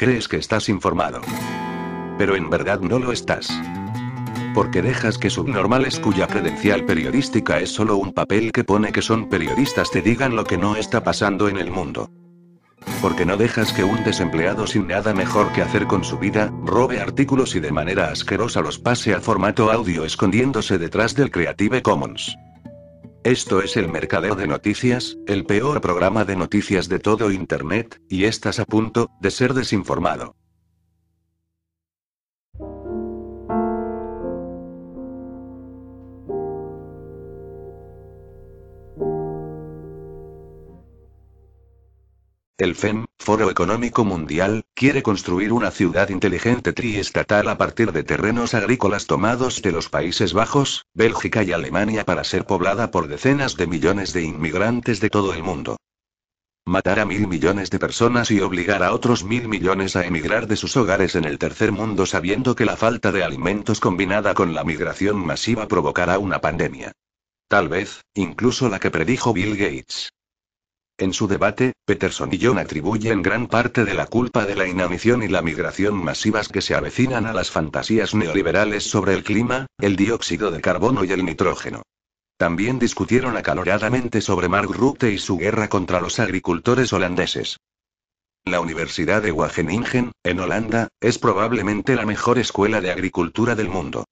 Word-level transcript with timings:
Crees 0.00 0.28
que 0.28 0.38
estás 0.38 0.70
informado. 0.70 1.20
Pero 2.16 2.34
en 2.34 2.48
verdad 2.48 2.80
no 2.80 2.98
lo 2.98 3.12
estás. 3.12 3.50
Porque 4.54 4.80
dejas 4.80 5.18
que 5.18 5.28
subnormales 5.28 6.00
cuya 6.00 6.26
credencial 6.26 6.86
periodística 6.86 7.60
es 7.60 7.68
solo 7.68 7.98
un 7.98 8.14
papel 8.14 8.50
que 8.50 8.64
pone 8.64 8.92
que 8.92 9.02
son 9.02 9.28
periodistas 9.28 9.90
te 9.90 10.00
digan 10.00 10.36
lo 10.36 10.44
que 10.44 10.56
no 10.56 10.76
está 10.76 11.04
pasando 11.04 11.50
en 11.50 11.58
el 11.58 11.70
mundo. 11.70 12.08
Porque 13.02 13.26
no 13.26 13.36
dejas 13.36 13.74
que 13.74 13.84
un 13.84 14.02
desempleado 14.02 14.66
sin 14.66 14.86
nada 14.86 15.12
mejor 15.12 15.52
que 15.52 15.60
hacer 15.60 15.86
con 15.86 16.02
su 16.02 16.18
vida, 16.18 16.50
robe 16.64 16.98
artículos 16.98 17.54
y 17.54 17.60
de 17.60 17.70
manera 17.70 18.10
asquerosa 18.10 18.62
los 18.62 18.78
pase 18.78 19.12
a 19.12 19.20
formato 19.20 19.70
audio 19.70 20.06
escondiéndose 20.06 20.78
detrás 20.78 21.14
del 21.14 21.30
Creative 21.30 21.82
Commons. 21.82 22.38
Esto 23.22 23.60
es 23.60 23.76
el 23.76 23.86
Mercadeo 23.88 24.34
de 24.34 24.46
Noticias, 24.46 25.18
el 25.26 25.44
peor 25.44 25.82
programa 25.82 26.24
de 26.24 26.36
noticias 26.36 26.88
de 26.88 26.98
todo 26.98 27.30
Internet, 27.30 28.00
y 28.08 28.24
estás 28.24 28.58
a 28.58 28.64
punto 28.64 29.10
de 29.20 29.30
ser 29.30 29.52
desinformado. 29.52 30.36
El 42.60 42.74
FEM, 42.74 43.06
Foro 43.18 43.50
Económico 43.50 44.04
Mundial, 44.04 44.66
quiere 44.74 45.02
construir 45.02 45.50
una 45.50 45.70
ciudad 45.70 46.10
inteligente 46.10 46.74
triestatal 46.74 47.48
a 47.48 47.56
partir 47.56 47.90
de 47.90 48.02
terrenos 48.02 48.52
agrícolas 48.52 49.06
tomados 49.06 49.62
de 49.62 49.72
los 49.72 49.88
Países 49.88 50.34
Bajos, 50.34 50.84
Bélgica 50.92 51.42
y 51.42 51.52
Alemania 51.52 52.04
para 52.04 52.22
ser 52.22 52.44
poblada 52.44 52.90
por 52.90 53.08
decenas 53.08 53.56
de 53.56 53.66
millones 53.66 54.12
de 54.12 54.24
inmigrantes 54.24 55.00
de 55.00 55.08
todo 55.08 55.32
el 55.32 55.42
mundo. 55.42 55.78
Matar 56.66 57.00
a 57.00 57.06
mil 57.06 57.26
millones 57.28 57.70
de 57.70 57.78
personas 57.78 58.30
y 58.30 58.40
obligar 58.40 58.82
a 58.82 58.92
otros 58.92 59.24
mil 59.24 59.48
millones 59.48 59.96
a 59.96 60.04
emigrar 60.04 60.46
de 60.46 60.56
sus 60.56 60.76
hogares 60.76 61.14
en 61.14 61.24
el 61.24 61.38
tercer 61.38 61.72
mundo 61.72 62.04
sabiendo 62.04 62.54
que 62.56 62.66
la 62.66 62.76
falta 62.76 63.10
de 63.10 63.24
alimentos 63.24 63.80
combinada 63.80 64.34
con 64.34 64.52
la 64.52 64.64
migración 64.64 65.16
masiva 65.16 65.66
provocará 65.66 66.18
una 66.18 66.42
pandemia. 66.42 66.92
Tal 67.48 67.70
vez, 67.70 68.02
incluso 68.12 68.68
la 68.68 68.80
que 68.80 68.90
predijo 68.90 69.32
Bill 69.32 69.56
Gates. 69.56 70.10
En 71.00 71.14
su 71.14 71.26
debate, 71.26 71.72
Peterson 71.86 72.28
y 72.30 72.38
John 72.38 72.58
atribuyen 72.58 73.22
gran 73.22 73.46
parte 73.46 73.86
de 73.86 73.94
la 73.94 74.04
culpa 74.04 74.44
de 74.44 74.54
la 74.54 74.68
inanición 74.68 75.22
y 75.22 75.28
la 75.28 75.40
migración 75.40 75.94
masivas 75.94 76.48
que 76.48 76.60
se 76.60 76.74
avecinan 76.74 77.24
a 77.24 77.32
las 77.32 77.50
fantasías 77.50 78.14
neoliberales 78.14 78.84
sobre 78.84 79.14
el 79.14 79.24
clima, 79.24 79.64
el 79.78 79.96
dióxido 79.96 80.50
de 80.50 80.60
carbono 80.60 81.02
y 81.02 81.12
el 81.12 81.24
nitrógeno. 81.24 81.80
También 82.36 82.78
discutieron 82.78 83.38
acaloradamente 83.38 84.20
sobre 84.20 84.50
Mark 84.50 84.70
Rutte 84.70 85.10
y 85.10 85.16
su 85.16 85.38
guerra 85.38 85.70
contra 85.70 86.02
los 86.02 86.20
agricultores 86.20 86.92
holandeses. 86.92 87.56
La 88.44 88.60
Universidad 88.60 89.22
de 89.22 89.32
Wageningen, 89.32 90.12
en 90.22 90.38
Holanda, 90.38 90.88
es 91.00 91.18
probablemente 91.18 91.96
la 91.96 92.04
mejor 92.04 92.38
escuela 92.38 92.82
de 92.82 92.90
agricultura 92.90 93.54
del 93.54 93.70
mundo. 93.70 94.04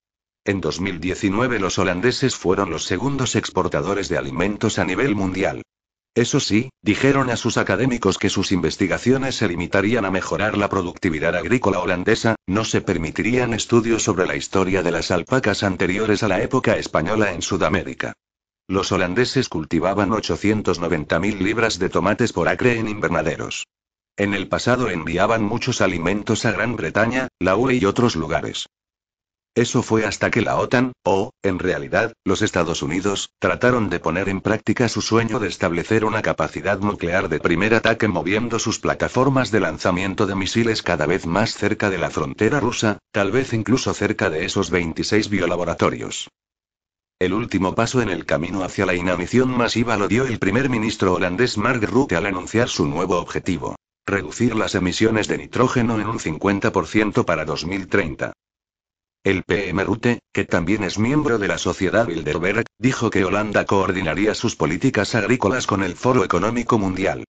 En 0.43 0.63
2019 0.63 1.59
los 1.59 1.79
holandeses 1.79 2.35
fueron 2.35 2.71
los 2.71 2.85
segundos 2.85 3.37
exportadores 3.37 4.09
de 4.09 4.17
alimentos 4.17 4.79
a 4.79 4.87
nivel 4.87 5.15
mundial. 5.15 5.61
Eso 6.19 6.41
sí, 6.41 6.71
dijeron 6.83 7.31
a 7.31 7.37
sus 7.37 7.59
académicos 7.59 8.19
que 8.19 8.29
sus 8.29 8.51
investigaciones 8.51 9.37
se 9.37 9.47
limitarían 9.47 10.05
a 10.05 10.11
mejorar 10.11 10.59
la 10.59 10.69
productividad 10.69 11.37
agrícola 11.37 11.79
holandesa, 11.79 12.35
no 12.45 12.65
se 12.65 12.81
permitirían 12.81 13.55
estudios 13.55 14.03
sobre 14.03 14.27
la 14.27 14.35
historia 14.35 14.83
de 14.83 14.91
las 14.91 15.13
alpacas 15.13 15.63
anteriores 15.63 16.25
a 16.25 16.29
la 16.29 16.43
época 16.43 16.77
española 16.77 17.33
en 17.35 17.41
Sudamérica. 17.41 18.15
Los 18.67 18.91
holandeses 18.91 19.49
cultivaban 19.49 20.11
890.000 20.11 21.39
libras 21.39 21.79
de 21.79 21.89
tomates 21.89 22.33
por 22.33 22.49
acre 22.49 22.81
en 22.81 22.89
invernaderos. 22.89 23.69
En 24.17 24.35
el 24.35 24.49
pasado 24.49 24.91
enviaban 24.91 25.45
muchos 25.45 25.81
alimentos 25.81 26.45
a 26.47 26.51
Gran 26.51 26.75
Bretaña, 26.75 27.29
la 27.39 27.55
UE 27.55 27.77
y 27.77 27.85
otros 27.85 28.17
lugares. 28.17 28.67
Eso 29.55 29.83
fue 29.83 30.05
hasta 30.05 30.31
que 30.31 30.41
la 30.41 30.57
OTAN, 30.57 30.93
o, 31.05 31.33
en 31.43 31.59
realidad, 31.59 32.13
los 32.25 32.43
Estados 32.43 32.83
Unidos, 32.83 33.31
trataron 33.41 33.91
de 33.91 33.99
poner 33.99 34.29
en 34.29 34.41
práctica 34.41 34.89
su 34.89 35.01
sueño 35.01 35.41
de 35.41 35.49
establecer 35.49 36.05
una 36.05 36.23
capacidad 36.23 36.79
nuclear 36.79 37.29
de 37.29 37.41
primer 37.41 37.75
ataque 37.75 38.07
moviendo 38.07 38.59
sus 38.59 38.79
plataformas 38.79 39.51
de 39.51 39.61
lanzamiento 39.61 40.27
de 40.27 40.37
misiles 40.37 40.83
cada 40.83 41.07
vez 41.07 41.27
más 41.27 41.55
cerca 41.55 41.91
de 41.91 41.99
la 41.99 42.11
frontera 42.11 42.61
rusa, 42.61 42.99
tal 43.11 43.33
vez 43.33 43.53
incluso 43.53 43.93
cerca 43.95 44.31
de 44.31 44.45
esos 44.45 44.71
26 44.71 45.29
biolaboratorios. 45.29 46.29
El 47.21 47.33
último 47.33 47.75
paso 47.75 48.01
en 48.01 48.11
el 48.11 48.27
camino 48.27 48.63
hacia 48.63 48.87
la 48.87 48.95
inanición 48.95 49.51
masiva 49.51 49.97
lo 49.97 50.07
dio 50.07 50.25
el 50.25 50.39
primer 50.39 50.69
ministro 50.69 51.15
holandés 51.15 51.59
Mark 51.59 51.83
Rutte 51.83 52.15
al 52.15 52.27
anunciar 52.27 52.69
su 52.69 52.87
nuevo 52.87 53.19
objetivo. 53.19 53.75
Reducir 54.07 54.55
las 54.55 54.77
emisiones 54.77 55.27
de 55.27 55.37
nitrógeno 55.37 56.01
en 56.01 56.07
un 56.07 56.21
50% 56.21 57.25
para 57.25 57.45
2030. 57.45 58.33
El 59.25 59.43
PM 59.43 59.83
Rutte, 59.85 60.21
que 60.33 60.45
también 60.45 60.85
es 60.85 60.99
miembro 60.99 61.39
de 61.39 61.49
la 61.49 61.59
Sociedad 61.59 62.07
Bilderberg, 62.07 62.65
dijo 62.79 63.11
que 63.11 63.25
Holanda 63.25 63.65
coordinaría 63.65 64.35
sus 64.35 64.55
políticas 64.55 65.15
agrícolas 65.15 65.67
con 65.67 65.83
el 65.83 65.97
Foro 65.97 66.25
Económico 66.25 66.79
Mundial. 66.79 67.25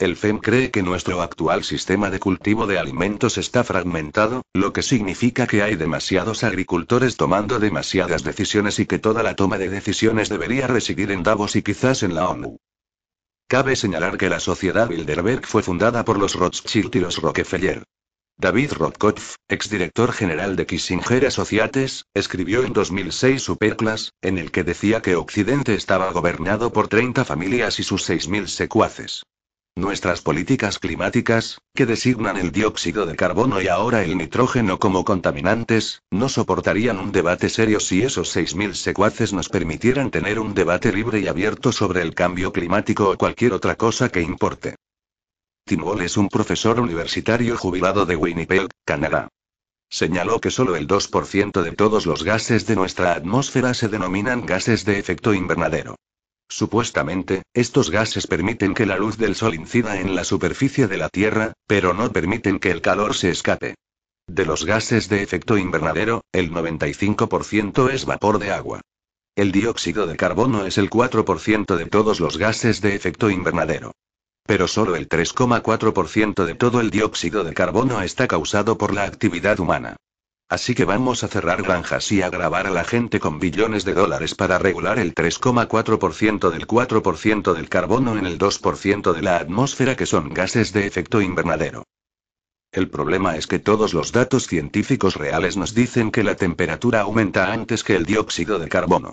El 0.00 0.16
FEM 0.16 0.38
cree 0.38 0.70
que 0.70 0.82
nuestro 0.82 1.20
actual 1.20 1.62
sistema 1.62 2.08
de 2.08 2.20
cultivo 2.20 2.66
de 2.66 2.78
alimentos 2.78 3.36
está 3.36 3.64
fragmentado, 3.64 4.42
lo 4.54 4.72
que 4.72 4.82
significa 4.82 5.46
que 5.46 5.62
hay 5.62 5.76
demasiados 5.76 6.42
agricultores 6.42 7.16
tomando 7.16 7.58
demasiadas 7.58 8.22
decisiones 8.22 8.78
y 8.78 8.86
que 8.86 8.98
toda 8.98 9.22
la 9.22 9.36
toma 9.36 9.58
de 9.58 9.68
decisiones 9.68 10.28
debería 10.28 10.66
residir 10.66 11.10
en 11.10 11.22
Davos 11.22 11.54
y 11.56 11.62
quizás 11.62 12.02
en 12.02 12.14
la 12.14 12.28
ONU. 12.28 12.56
Cabe 13.46 13.76
señalar 13.76 14.16
que 14.16 14.30
la 14.30 14.40
sociedad 14.40 14.88
Bilderberg 14.88 15.44
fue 15.46 15.62
fundada 15.62 16.04
por 16.04 16.18
los 16.18 16.34
Rothschild 16.34 16.94
y 16.96 17.00
los 17.00 17.16
Rockefeller. 17.20 17.84
David 18.40 18.72
Rothkopf, 18.72 19.34
exdirector 19.50 20.12
general 20.12 20.56
de 20.56 20.64
Kissinger 20.64 21.26
Associates, 21.26 22.06
escribió 22.14 22.64
en 22.64 22.72
2006 22.72 23.42
Superclass, 23.42 24.14
en 24.22 24.38
el 24.38 24.50
que 24.50 24.64
decía 24.64 25.02
que 25.02 25.14
Occidente 25.14 25.74
estaba 25.74 26.10
gobernado 26.10 26.72
por 26.72 26.88
30 26.88 27.26
familias 27.26 27.78
y 27.80 27.82
sus 27.82 28.08
6.000 28.08 28.46
secuaces. 28.46 29.24
Nuestras 29.76 30.22
políticas 30.22 30.78
climáticas, 30.78 31.58
que 31.74 31.84
designan 31.84 32.38
el 32.38 32.50
dióxido 32.50 33.04
de 33.04 33.14
carbono 33.14 33.60
y 33.60 33.68
ahora 33.68 34.02
el 34.04 34.16
nitrógeno 34.16 34.78
como 34.78 35.04
contaminantes, 35.04 36.00
no 36.10 36.30
soportarían 36.30 36.98
un 36.98 37.12
debate 37.12 37.50
serio 37.50 37.78
si 37.78 38.02
esos 38.04 38.34
6.000 38.34 38.72
secuaces 38.72 39.34
nos 39.34 39.50
permitieran 39.50 40.10
tener 40.10 40.38
un 40.38 40.54
debate 40.54 40.94
libre 40.94 41.20
y 41.20 41.28
abierto 41.28 41.72
sobre 41.72 42.00
el 42.00 42.14
cambio 42.14 42.54
climático 42.54 43.10
o 43.10 43.18
cualquier 43.18 43.52
otra 43.52 43.74
cosa 43.74 44.08
que 44.08 44.22
importe. 44.22 44.76
Es 45.70 46.16
un 46.16 46.28
profesor 46.28 46.80
universitario 46.80 47.56
jubilado 47.56 48.04
de 48.04 48.16
Winnipeg, 48.16 48.66
Canadá. 48.84 49.28
Señaló 49.88 50.40
que 50.40 50.50
solo 50.50 50.74
el 50.74 50.88
2% 50.88 51.62
de 51.62 51.70
todos 51.70 52.06
los 52.06 52.24
gases 52.24 52.66
de 52.66 52.74
nuestra 52.74 53.12
atmósfera 53.12 53.72
se 53.72 53.86
denominan 53.86 54.46
gases 54.46 54.84
de 54.84 54.98
efecto 54.98 55.32
invernadero. 55.32 55.94
Supuestamente, 56.48 57.42
estos 57.54 57.92
gases 57.92 58.26
permiten 58.26 58.74
que 58.74 58.84
la 58.84 58.96
luz 58.96 59.16
del 59.16 59.36
sol 59.36 59.54
incida 59.54 60.00
en 60.00 60.16
la 60.16 60.24
superficie 60.24 60.88
de 60.88 60.96
la 60.96 61.08
Tierra, 61.08 61.52
pero 61.68 61.94
no 61.94 62.10
permiten 62.10 62.58
que 62.58 62.72
el 62.72 62.82
calor 62.82 63.14
se 63.14 63.30
escape. 63.30 63.76
De 64.26 64.44
los 64.44 64.64
gases 64.64 65.08
de 65.08 65.22
efecto 65.22 65.56
invernadero, 65.56 66.24
el 66.32 66.50
95% 66.50 67.92
es 67.92 68.06
vapor 68.06 68.40
de 68.40 68.50
agua. 68.50 68.80
El 69.36 69.52
dióxido 69.52 70.08
de 70.08 70.16
carbono 70.16 70.66
es 70.66 70.78
el 70.78 70.90
4% 70.90 71.76
de 71.76 71.86
todos 71.86 72.18
los 72.18 72.38
gases 72.38 72.80
de 72.80 72.96
efecto 72.96 73.30
invernadero. 73.30 73.92
Pero 74.46 74.68
solo 74.68 74.96
el 74.96 75.08
3,4% 75.08 76.44
de 76.44 76.54
todo 76.54 76.80
el 76.80 76.90
dióxido 76.90 77.44
de 77.44 77.54
carbono 77.54 78.02
está 78.02 78.26
causado 78.26 78.78
por 78.78 78.94
la 78.94 79.04
actividad 79.04 79.60
humana. 79.60 79.96
Así 80.50 80.74
que 80.74 80.84
vamos 80.84 81.22
a 81.22 81.28
cerrar 81.28 81.62
granjas 81.62 82.10
y 82.10 82.22
a 82.22 82.28
grabar 82.28 82.66
a 82.66 82.70
la 82.70 82.82
gente 82.82 83.20
con 83.20 83.38
billones 83.38 83.84
de 83.84 83.94
dólares 83.94 84.34
para 84.34 84.58
regular 84.58 84.98
el 84.98 85.14
3,4% 85.14 86.50
del 86.50 86.66
4% 86.66 87.52
del 87.54 87.68
carbono 87.68 88.18
en 88.18 88.26
el 88.26 88.36
2% 88.36 89.12
de 89.12 89.22
la 89.22 89.36
atmósfera 89.36 89.94
que 89.94 90.06
son 90.06 90.34
gases 90.34 90.72
de 90.72 90.86
efecto 90.88 91.20
invernadero. 91.20 91.84
El 92.72 92.90
problema 92.90 93.36
es 93.36 93.46
que 93.46 93.60
todos 93.60 93.94
los 93.94 94.10
datos 94.10 94.48
científicos 94.48 95.14
reales 95.14 95.56
nos 95.56 95.72
dicen 95.72 96.10
que 96.10 96.24
la 96.24 96.34
temperatura 96.34 97.02
aumenta 97.02 97.52
antes 97.52 97.84
que 97.84 97.94
el 97.94 98.04
dióxido 98.04 98.58
de 98.58 98.68
carbono. 98.68 99.12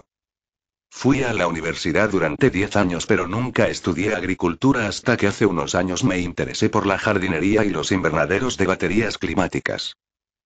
Fui 1.00 1.22
a 1.22 1.32
la 1.32 1.46
universidad 1.46 2.10
durante 2.10 2.50
10 2.50 2.76
años 2.76 3.06
pero 3.06 3.28
nunca 3.28 3.68
estudié 3.68 4.16
agricultura 4.16 4.88
hasta 4.88 5.16
que 5.16 5.28
hace 5.28 5.46
unos 5.46 5.76
años 5.76 6.04
me 6.04 6.20
interesé 6.20 6.70
por 6.70 6.88
la 6.88 6.98
jardinería 6.98 7.64
y 7.64 7.70
los 7.70 7.92
invernaderos 7.92 8.58
de 8.58 8.66
baterías 8.66 9.20
climáticas. 9.20 9.96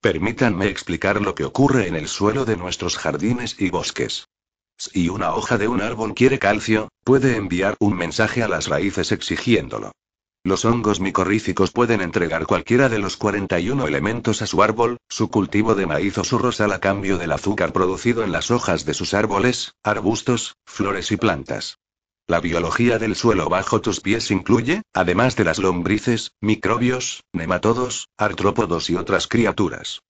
Permítanme 0.02 0.68
explicar 0.68 1.22
lo 1.22 1.36
que 1.36 1.46
ocurre 1.46 1.88
en 1.88 1.96
el 1.96 2.10
suelo 2.10 2.44
de 2.44 2.58
nuestros 2.58 2.98
jardines 2.98 3.56
y 3.60 3.70
bosques. 3.70 4.28
Si 4.76 5.08
una 5.08 5.34
hoja 5.36 5.58
de 5.58 5.70
un 5.70 5.82
árbol 5.82 6.14
quiere 6.14 6.38
calcio, 6.38 6.90
puede 7.06 7.38
enviar 7.38 7.78
un 7.80 7.94
mensaje 7.94 8.44
a 8.44 8.50
las 8.50 8.68
raíces 8.68 9.14
exigiéndolo. 9.14 9.94
Los 10.44 10.66
hongos 10.66 11.00
micorríficos 11.00 11.70
pueden 11.70 12.02
entregar 12.02 12.48
cualquiera 12.48 12.90
de 12.90 12.98
los 12.98 13.16
41 13.16 13.86
elementos 13.86 14.42
a 14.42 14.48
su 14.48 14.64
árbol, 14.64 14.98
su 15.08 15.30
cultivo 15.30 15.76
de 15.76 15.86
maíz 15.86 16.18
o 16.18 16.24
su 16.24 16.40
rosal 16.40 16.72
a 16.72 16.80
cambio 16.80 17.20
del 17.20 17.32
azúcar 17.32 17.74
producido 17.74 18.24
en 18.24 18.32
las 18.32 18.50
hojas 18.50 18.84
de 18.84 18.96
sus 18.96 19.14
árboles, 19.14 19.76
arbustos, 19.84 20.56
flores 20.66 21.12
y 21.12 21.18
plantas. 21.18 21.78
La 22.26 22.40
biología 22.40 22.98
del 22.98 23.16
suelo 23.16 23.50
bajo 23.50 23.82
tus 23.82 24.00
pies 24.00 24.32
incluye, 24.32 24.82
además 24.94 25.36
de 25.36 25.44
las 25.44 25.60
lombrices, 25.60 26.32
microbios, 26.42 27.24
nematodos, 27.34 28.10
artrópodos 28.18 28.90
y 28.90 28.96
otras 28.96 29.28
criaturas. 29.28 30.02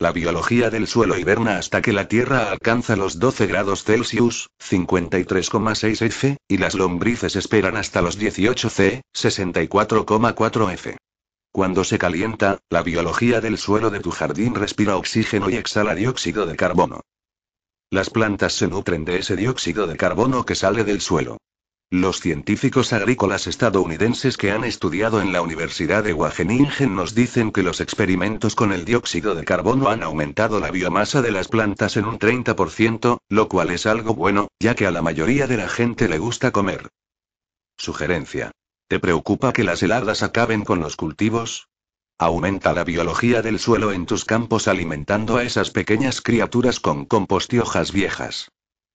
La 0.00 0.12
biología 0.12 0.70
del 0.70 0.86
suelo 0.86 1.18
hiberna 1.18 1.58
hasta 1.58 1.82
que 1.82 1.92
la 1.92 2.06
Tierra 2.06 2.52
alcanza 2.52 2.94
los 2.94 3.18
12 3.18 3.48
grados 3.48 3.82
Celsius, 3.82 4.48
53,6 4.60 6.02
F, 6.02 6.36
y 6.46 6.58
las 6.58 6.76
lombrices 6.76 7.34
esperan 7.34 7.76
hasta 7.76 8.00
los 8.00 8.16
18 8.16 8.70
C, 8.70 9.02
64,4 9.12 10.72
F. 10.72 10.96
Cuando 11.50 11.82
se 11.82 11.98
calienta, 11.98 12.60
la 12.70 12.84
biología 12.84 13.40
del 13.40 13.58
suelo 13.58 13.90
de 13.90 13.98
tu 13.98 14.12
jardín 14.12 14.54
respira 14.54 14.96
oxígeno 14.96 15.50
y 15.50 15.56
exhala 15.56 15.96
dióxido 15.96 16.46
de 16.46 16.54
carbono. 16.54 17.00
Las 17.90 18.10
plantas 18.10 18.52
se 18.52 18.68
nutren 18.68 19.04
de 19.04 19.18
ese 19.18 19.34
dióxido 19.34 19.88
de 19.88 19.96
carbono 19.96 20.46
que 20.46 20.54
sale 20.54 20.84
del 20.84 21.00
suelo. 21.00 21.38
Los 21.90 22.20
científicos 22.20 22.92
agrícolas 22.92 23.46
estadounidenses 23.46 24.36
que 24.36 24.50
han 24.50 24.62
estudiado 24.64 25.22
en 25.22 25.32
la 25.32 25.40
Universidad 25.40 26.04
de 26.04 26.12
Wageningen 26.12 26.94
nos 26.94 27.14
dicen 27.14 27.50
que 27.50 27.62
los 27.62 27.80
experimentos 27.80 28.54
con 28.54 28.74
el 28.74 28.84
dióxido 28.84 29.34
de 29.34 29.44
carbono 29.44 29.88
han 29.88 30.02
aumentado 30.02 30.60
la 30.60 30.70
biomasa 30.70 31.22
de 31.22 31.30
las 31.30 31.48
plantas 31.48 31.96
en 31.96 32.04
un 32.04 32.18
30%, 32.18 33.20
lo 33.30 33.48
cual 33.48 33.70
es 33.70 33.86
algo 33.86 34.12
bueno, 34.12 34.48
ya 34.60 34.74
que 34.74 34.86
a 34.86 34.90
la 34.90 35.00
mayoría 35.00 35.46
de 35.46 35.56
la 35.56 35.68
gente 35.70 36.10
le 36.10 36.18
gusta 36.18 36.50
comer. 36.50 36.90
Sugerencia. 37.78 38.50
¿Te 38.86 39.00
preocupa 39.00 39.54
que 39.54 39.64
las 39.64 39.82
heladas 39.82 40.22
acaben 40.22 40.64
con 40.64 40.80
los 40.80 40.94
cultivos? 40.94 41.68
Aumenta 42.18 42.74
la 42.74 42.84
biología 42.84 43.40
del 43.40 43.58
suelo 43.58 43.92
en 43.92 44.04
tus 44.04 44.26
campos 44.26 44.68
alimentando 44.68 45.38
a 45.38 45.42
esas 45.42 45.70
pequeñas 45.70 46.20
criaturas 46.20 46.80
con 46.80 47.06
compost 47.06 47.50
y 47.54 47.60
hojas 47.60 47.92
viejas. 47.92 48.50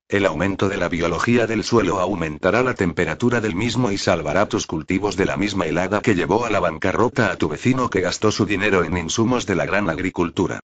El 0.10 0.26
aumento 0.26 0.70
de 0.70 0.78
la 0.78 0.90
biología 0.90 1.48
del 1.48 1.64
suelo 1.64 2.00
aumentará 2.00 2.62
la 2.62 2.74
temperatura 2.74 3.42
del 3.42 3.56
mismo 3.56 3.92
y 3.92 3.98
salvará 3.98 4.48
tus 4.48 4.68
cultivos 4.68 5.16
de 5.16 5.26
la 5.26 5.38
misma 5.38 5.66
helada 5.66 6.02
que 6.02 6.14
llevó 6.14 6.46
a 6.46 6.50
la 6.50 6.60
bancarrota 6.60 7.32
a 7.32 7.38
tu 7.38 7.48
vecino 7.50 7.90
que 7.90 8.02
gastó 8.02 8.32
su 8.32 8.46
dinero 8.46 8.84
en 8.84 8.98
insumos 8.98 9.46
de 9.46 9.56
la 9.56 9.66
gran 9.66 9.90
agricultura. 9.90 10.60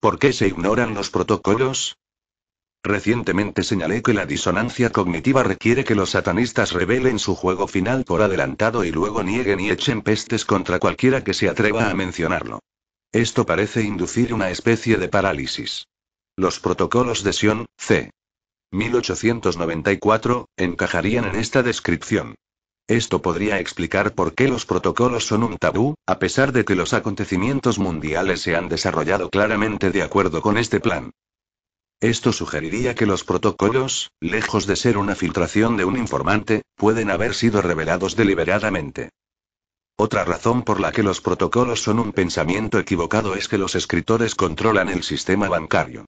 ¿Por 0.00 0.20
qué 0.20 0.32
se 0.32 0.46
ignoran 0.46 0.94
los 0.94 1.10
protocolos? 1.10 1.96
Recientemente 2.86 3.64
señalé 3.64 4.00
que 4.00 4.14
la 4.14 4.26
disonancia 4.26 4.90
cognitiva 4.90 5.42
requiere 5.42 5.82
que 5.82 5.96
los 5.96 6.10
satanistas 6.10 6.70
revelen 6.70 7.18
su 7.18 7.34
juego 7.34 7.66
final 7.66 8.04
por 8.04 8.22
adelantado 8.22 8.84
y 8.84 8.92
luego 8.92 9.24
nieguen 9.24 9.58
y 9.58 9.70
echen 9.70 10.02
pestes 10.02 10.44
contra 10.44 10.78
cualquiera 10.78 11.24
que 11.24 11.34
se 11.34 11.48
atreva 11.48 11.90
a 11.90 11.94
mencionarlo. 11.94 12.60
Esto 13.10 13.44
parece 13.44 13.82
inducir 13.82 14.32
una 14.32 14.50
especie 14.50 14.98
de 14.98 15.08
parálisis. 15.08 15.88
Los 16.36 16.60
protocolos 16.60 17.24
de 17.24 17.32
Sion, 17.32 17.66
c. 17.76 18.12
1894, 18.70 20.46
encajarían 20.56 21.24
en 21.24 21.34
esta 21.34 21.64
descripción. 21.64 22.36
Esto 22.86 23.20
podría 23.20 23.58
explicar 23.58 24.14
por 24.14 24.32
qué 24.36 24.46
los 24.46 24.64
protocolos 24.64 25.26
son 25.26 25.42
un 25.42 25.56
tabú, 25.56 25.96
a 26.06 26.20
pesar 26.20 26.52
de 26.52 26.64
que 26.64 26.76
los 26.76 26.92
acontecimientos 26.92 27.80
mundiales 27.80 28.42
se 28.42 28.54
han 28.54 28.68
desarrollado 28.68 29.28
claramente 29.28 29.90
de 29.90 30.04
acuerdo 30.04 30.40
con 30.40 30.56
este 30.56 30.78
plan. 30.78 31.10
Esto 32.00 32.32
sugeriría 32.32 32.94
que 32.94 33.06
los 33.06 33.24
protocolos, 33.24 34.10
lejos 34.20 34.66
de 34.66 34.76
ser 34.76 34.98
una 34.98 35.14
filtración 35.14 35.78
de 35.78 35.86
un 35.86 35.96
informante, 35.96 36.62
pueden 36.74 37.10
haber 37.10 37.34
sido 37.34 37.62
revelados 37.62 38.16
deliberadamente. 38.16 39.10
Otra 39.96 40.24
razón 40.24 40.62
por 40.62 40.78
la 40.78 40.92
que 40.92 41.02
los 41.02 41.22
protocolos 41.22 41.82
son 41.82 41.98
un 41.98 42.12
pensamiento 42.12 42.78
equivocado 42.78 43.34
es 43.34 43.48
que 43.48 43.56
los 43.56 43.74
escritores 43.74 44.34
controlan 44.34 44.90
el 44.90 45.02
sistema 45.02 45.48
bancario. 45.48 46.04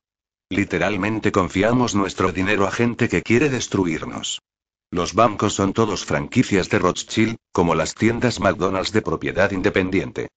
Literalmente 0.51 1.33
confiamos 1.33 1.95
nuestro 1.95 2.33
dinero 2.33 2.67
a 2.67 2.71
gente 2.71 3.09
que 3.09 3.23
quiere 3.23 3.49
destruirnos. 3.49 4.43
Los 4.91 5.15
bancos 5.15 5.55
son 5.55 5.73
todos 5.73 6.05
franquicias 6.05 6.69
de 6.69 6.79
Rothschild, 6.79 7.37
como 7.51 7.75
las 7.75 7.95
tiendas 7.95 8.41
McDonald's 8.41 8.93
de 8.93 9.03
propiedad 9.03 9.51
independiente. 9.53 10.29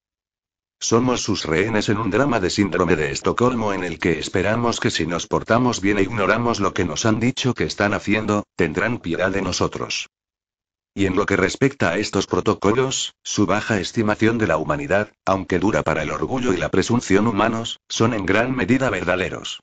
Somos 0.83 1.22
sus 1.22 1.45
rehenes 1.45 1.89
en 1.89 2.00
un 2.00 2.10
drama 2.10 2.39
de 2.39 2.50
síndrome 2.50 2.95
de 2.95 3.12
Estocolmo 3.12 3.72
en 3.72 3.83
el 3.83 4.00
que 4.00 4.18
esperamos 4.18 4.80
que 4.80 4.89
si 4.89 5.06
nos 5.06 5.28
portamos 5.28 5.80
bien 5.80 6.00
e 6.00 6.01
ignoramos 6.01 6.60
lo 6.60 6.74
que 6.74 6.86
nos 6.86 7.06
han 7.06 7.19
dicho 7.19 7.54
que 7.54 7.66
están 7.66 7.94
haciendo, 7.94 8.45
tendrán 8.56 8.98
piedad 8.98 9.30
de 9.30 9.44
nosotros. 9.44 10.10
Y 10.95 11.06
en 11.06 11.16
lo 11.16 11.28
que 11.28 11.38
respecta 11.38 11.92
a 11.92 11.98
estos 12.00 12.25
protocolos, 12.25 13.13
su 13.24 13.45
baja 13.45 13.80
estimación 13.80 14.39
de 14.39 14.48
la 14.48 14.57
humanidad, 14.57 15.12
aunque 15.24 15.60
dura 15.60 15.83
para 15.83 16.01
el 16.01 16.10
orgullo 16.10 16.51
y 16.51 16.57
la 16.57 16.69
presunción 16.69 17.28
humanos, 17.28 17.80
son 17.88 18.16
en 18.16 18.25
gran 18.25 18.56
medida 18.56 18.89
verdaderos. 18.89 19.62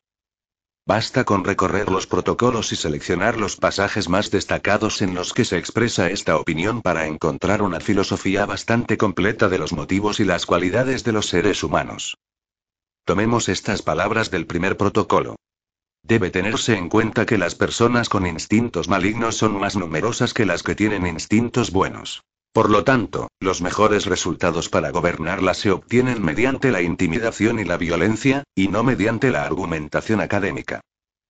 Basta 0.89 1.25
con 1.25 1.45
recorrer 1.45 1.91
los 1.91 2.07
protocolos 2.07 2.73
y 2.73 2.77
seleccionar 2.77 3.37
los 3.37 3.57
pasajes 3.57 4.09
más 4.09 4.31
destacados 4.31 5.03
en 5.03 5.15
los 5.15 5.35
que 5.35 5.45
se 5.45 5.59
expresa 5.59 6.09
esta 6.09 6.39
opinión 6.39 6.81
para 6.81 7.07
encontrar 7.07 7.61
una 7.61 7.79
filosofía 7.79 8.47
bastante 8.47 8.97
completa 8.97 9.51
de 9.51 9.59
los 9.59 9.75
motivos 9.75 10.19
y 10.19 10.25
las 10.25 10.47
cualidades 10.47 11.05
de 11.05 11.13
los 11.13 11.27
seres 11.27 11.63
humanos. 11.63 12.17
Tomemos 13.05 13.51
estas 13.51 13.83
palabras 13.83 14.31
del 14.31 14.47
primer 14.47 14.79
protocolo. 14.79 15.37
Debe 16.03 16.31
tenerse 16.31 16.75
en 16.75 16.89
cuenta 16.89 17.27
que 17.27 17.37
las 17.37 17.55
personas 17.55 18.09
con 18.09 18.27
instintos 18.27 18.89
malignos 18.89 19.37
son 19.37 19.61
más 19.61 19.77
numerosas 19.77 20.33
que 20.33 20.47
las 20.47 20.63
que 20.63 20.75
tienen 20.75 21.07
instintos 21.07 21.71
buenos. 21.71 22.23
Por 22.53 22.71
lo 22.71 22.85
tanto, 22.85 23.29
los 23.41 23.61
mejores 23.61 24.07
resultados 24.07 24.69
para 24.69 24.91
gobernarla 24.91 25.55
se 25.55 25.71
obtienen 25.71 26.23
mediante 26.23 26.71
la 26.71 26.83
intimidación 26.83 27.59
y 27.59 27.65
la 27.65 27.77
violencia, 27.77 28.45
y 28.55 28.69
no 28.69 28.83
mediante 28.83 29.31
la 29.31 29.45
argumentación 29.45 30.21
académica. 30.21 30.81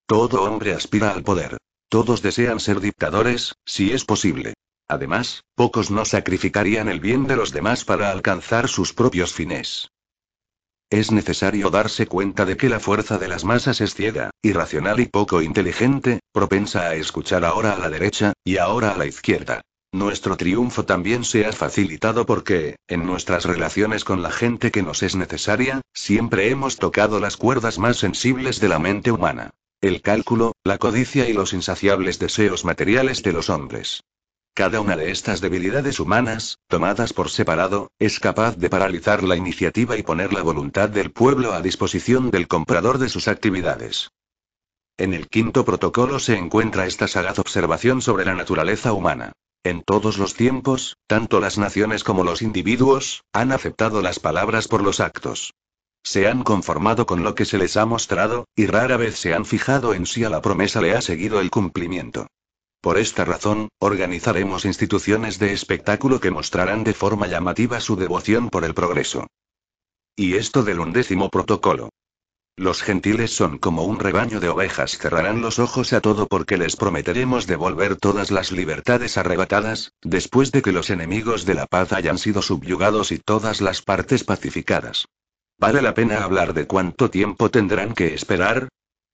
Todo 0.05 0.43
hombre 0.43 0.73
aspira 0.73 1.11
al 1.11 1.23
poder. 1.23 1.57
Todos 1.89 2.21
desean 2.21 2.59
ser 2.59 2.79
dictadores, 2.79 3.53
si 3.65 3.91
es 3.91 4.05
posible. 4.05 4.53
Además, 4.87 5.43
pocos 5.55 5.91
no 5.91 6.03
sacrificarían 6.03 6.89
el 6.89 6.99
bien 6.99 7.27
de 7.27 7.35
los 7.35 7.51
demás 7.51 7.85
para 7.85 8.09
alcanzar 8.09 8.67
sus 8.67 8.93
propios 8.93 9.33
fines. 9.33 9.89
Es 10.89 11.11
necesario 11.11 11.69
darse 11.69 12.07
cuenta 12.07 12.45
de 12.45 12.57
que 12.57 12.69
la 12.69 12.79
fuerza 12.79 13.19
de 13.19 13.27
las 13.27 13.45
masas 13.45 13.81
es 13.81 13.93
ciega, 13.93 14.31
irracional 14.41 14.99
y 14.99 15.05
poco 15.05 15.43
inteligente, 15.43 16.21
propensa 16.31 16.87
a 16.87 16.95
escuchar 16.95 17.45
ahora 17.45 17.73
a 17.73 17.77
la 17.77 17.91
derecha, 17.91 18.33
y 18.43 18.57
ahora 18.57 18.91
a 18.91 18.97
la 18.97 19.05
izquierda. 19.05 19.61
Nuestro 19.91 20.37
triunfo 20.37 20.85
también 20.85 21.23
se 21.23 21.47
ha 21.47 21.51
facilitado 21.51 22.27
porque, 22.27 22.75
en 22.87 23.07
nuestras 23.07 23.45
relaciones 23.45 24.03
con 24.03 24.21
la 24.21 24.31
gente 24.31 24.69
que 24.69 24.83
nos 24.83 25.01
es 25.01 25.15
necesaria, 25.15 25.81
siempre 25.93 26.51
hemos 26.51 26.77
tocado 26.77 27.19
las 27.19 27.37
cuerdas 27.37 27.79
más 27.79 27.97
sensibles 27.97 28.59
de 28.59 28.69
la 28.69 28.77
mente 28.77 29.11
humana. 29.11 29.49
El 29.81 30.01
cálculo, 30.01 30.53
la 30.63 30.77
codicia 30.77 31.27
y 31.27 31.33
los 31.33 31.53
insaciables 31.53 32.19
deseos 32.19 32.65
materiales 32.65 33.23
de 33.23 33.33
los 33.33 33.49
hombres. 33.49 34.03
Cada 34.53 34.79
una 34.81 34.95
de 34.95 35.09
estas 35.09 35.41
debilidades 35.41 35.99
humanas, 35.99 36.59
tomadas 36.67 37.13
por 37.13 37.29
separado, 37.29 37.89
es 37.97 38.19
capaz 38.19 38.57
de 38.57 38.69
paralizar 38.69 39.23
la 39.23 39.37
iniciativa 39.37 39.97
y 39.97 40.03
poner 40.03 40.33
la 40.33 40.43
voluntad 40.43 40.89
del 40.89 41.11
pueblo 41.11 41.53
a 41.53 41.61
disposición 41.61 42.29
del 42.29 42.47
comprador 42.47 42.99
de 42.99 43.09
sus 43.09 43.27
actividades. 43.27 44.11
En 44.97 45.13
el 45.13 45.29
quinto 45.29 45.65
protocolo 45.65 46.19
se 46.19 46.37
encuentra 46.37 46.85
esta 46.85 47.07
sagaz 47.07 47.39
observación 47.39 48.01
sobre 48.01 48.25
la 48.25 48.35
naturaleza 48.35 48.91
humana. 48.91 49.31
En 49.63 49.81
todos 49.81 50.17
los 50.17 50.35
tiempos, 50.35 50.97
tanto 51.05 51.41
las 51.41 51.57
naciones 51.57 52.05
como 52.05 52.23
los 52.23 52.41
individuos, 52.41 53.23
han 53.33 53.51
aceptado 53.51 54.01
las 54.01 54.19
palabras 54.19 54.69
por 54.69 54.81
los 54.81 55.01
actos. 55.01 55.53
Se 56.01 56.29
han 56.29 56.43
conformado 56.43 57.05
con 57.05 57.23
lo 57.23 57.35
que 57.35 57.43
se 57.43 57.57
les 57.57 57.75
ha 57.75 57.85
mostrado, 57.85 58.45
y 58.55 58.67
rara 58.67 58.95
vez 58.95 59.17
se 59.17 59.33
han 59.33 59.45
fijado 59.45 59.93
en 59.93 60.05
si 60.05 60.23
a 60.23 60.29
la 60.29 60.41
promesa 60.41 60.79
le 60.81 60.95
ha 60.95 61.01
seguido 61.01 61.41
el 61.41 61.51
cumplimiento. 61.51 62.27
Por 62.81 62.97
esta 62.97 63.25
razón, 63.25 63.67
organizaremos 63.79 64.63
instituciones 64.63 65.37
de 65.39 65.51
espectáculo 65.51 66.21
que 66.21 66.31
mostrarán 66.31 66.85
de 66.85 66.93
forma 66.93 67.27
llamativa 67.27 67.81
su 67.81 67.97
devoción 67.97 68.49
por 68.49 68.63
el 68.63 68.73
progreso. 68.73 69.27
Y 70.15 70.35
esto 70.35 70.63
del 70.63 70.79
undécimo 70.79 71.29
protocolo. 71.29 71.89
Los 72.59 72.81
gentiles 72.83 73.33
son 73.33 73.57
como 73.57 73.83
un 73.83 73.99
rebaño 73.99 74.41
de 74.41 74.49
ovejas, 74.49 74.97
cerrarán 74.97 75.39
los 75.41 75.59
ojos 75.59 75.93
a 75.93 76.01
todo 76.01 76.27
porque 76.27 76.57
les 76.57 76.75
prometeremos 76.75 77.47
devolver 77.47 77.95
todas 77.95 78.31
las 78.31 78.51
libertades 78.51 79.17
arrebatadas, 79.17 79.93
después 80.01 80.51
de 80.51 80.61
que 80.61 80.73
los 80.73 80.89
enemigos 80.89 81.45
de 81.45 81.53
la 81.53 81.67
paz 81.67 81.93
hayan 81.93 82.17
sido 82.17 82.41
subyugados 82.41 83.13
y 83.13 83.17
todas 83.17 83.61
las 83.61 83.81
partes 83.81 84.25
pacificadas. 84.25 85.07
¿Vale 85.57 85.81
la 85.81 85.93
pena 85.93 86.21
hablar 86.21 86.53
de 86.53 86.67
cuánto 86.67 87.09
tiempo 87.09 87.49
tendrán 87.49 87.93
que 87.93 88.13
esperar? 88.13 88.67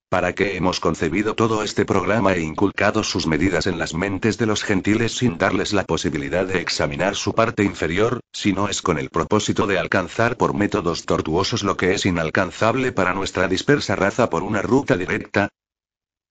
¿Para 0.09 0.33
qué 0.33 0.55
hemos 0.55 0.79
concebido 0.79 1.35
todo 1.35 1.63
este 1.63 1.83
programa 1.83 2.33
e 2.33 2.41
inculcado 2.41 3.03
sus 3.03 3.25
medidas 3.25 3.65
en 3.65 3.79
las 3.79 3.93
mentes 3.93 4.37
de 4.37 4.45
los 4.45 4.63
gentiles 4.63 5.17
sin 5.17 5.37
darles 5.37 5.73
la 5.73 5.83
posibilidad 5.83 6.45
de 6.45 6.61
examinar 6.61 7.15
su 7.15 7.33
parte 7.33 7.63
inferior, 7.63 8.19
si 8.31 8.53
no 8.53 8.69
es 8.69 8.81
con 8.81 8.99
el 8.99 9.09
propósito 9.09 9.65
de 9.65 9.79
alcanzar 9.79 10.37
por 10.37 10.53
métodos 10.53 11.05
tortuosos 11.05 11.63
lo 11.63 11.75
que 11.75 11.93
es 11.93 12.05
inalcanzable 12.05 12.91
para 12.91 13.13
nuestra 13.13 13.47
dispersa 13.47 13.95
raza 13.95 14.29
por 14.29 14.43
una 14.43 14.61
ruta 14.61 14.95
directa? 14.95 15.49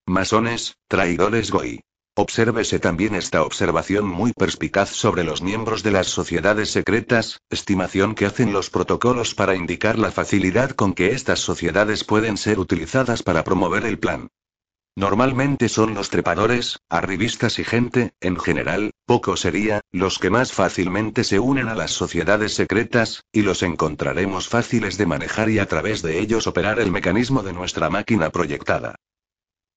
Masones, 0.07 0.77
traidores 0.89 1.51
Goi. 1.51 1.81
Obsérvese 2.17 2.79
también 2.79 3.17
esta 3.17 3.43
observación 3.43 4.07
muy 4.07 4.33
perspicaz 4.33 4.91
sobre 4.91 5.25
los 5.25 5.43
miembros 5.43 5.83
de 5.83 5.91
las 5.91 6.07
sociedades 6.07 6.71
secretas, 6.71 7.41
estimación 7.51 8.15
que 8.15 8.25
hacen 8.25 8.53
los 8.53 8.71
protocolos 8.71 9.35
para 9.35 9.57
indicar 9.57 9.99
la 9.99 10.13
facilidad 10.13 10.71
con 10.71 10.95
que 10.95 11.11
estas 11.11 11.41
sociedades 11.41 12.05
pueden 12.05 12.37
ser 12.37 12.61
utilizadas 12.61 13.25
para 13.25 13.43
promover 13.43 13.85
el 13.85 13.99
plan. 13.99 14.29
Normalmente 14.95 15.69
son 15.69 15.95
los 15.95 16.09
trepadores, 16.09 16.79
arribistas 16.89 17.59
y 17.59 17.65
gente, 17.65 18.13
en 18.21 18.39
general, 18.39 18.93
poco 19.07 19.37
sería, 19.37 19.81
los 19.91 20.21
que 20.21 20.31
más 20.31 20.53
fácilmente 20.53 21.25
se 21.25 21.41
unen 21.41 21.67
a 21.67 21.75
las 21.75 21.91
sociedades 21.91 22.55
secretas, 22.55 23.25
y 23.33 23.43
los 23.43 23.65
encontraremos 23.65 24.49
fáciles 24.49 24.97
de 24.99 25.07
manejar 25.07 25.51
y 25.51 25.59
a 25.59 25.67
través 25.67 26.01
de 26.01 26.21
ellos 26.21 26.47
operar 26.47 26.79
el 26.79 26.93
mecanismo 26.93 27.43
de 27.43 27.55
nuestra 27.55 27.91
máquina 27.91 28.31
proyectada. 28.31 28.95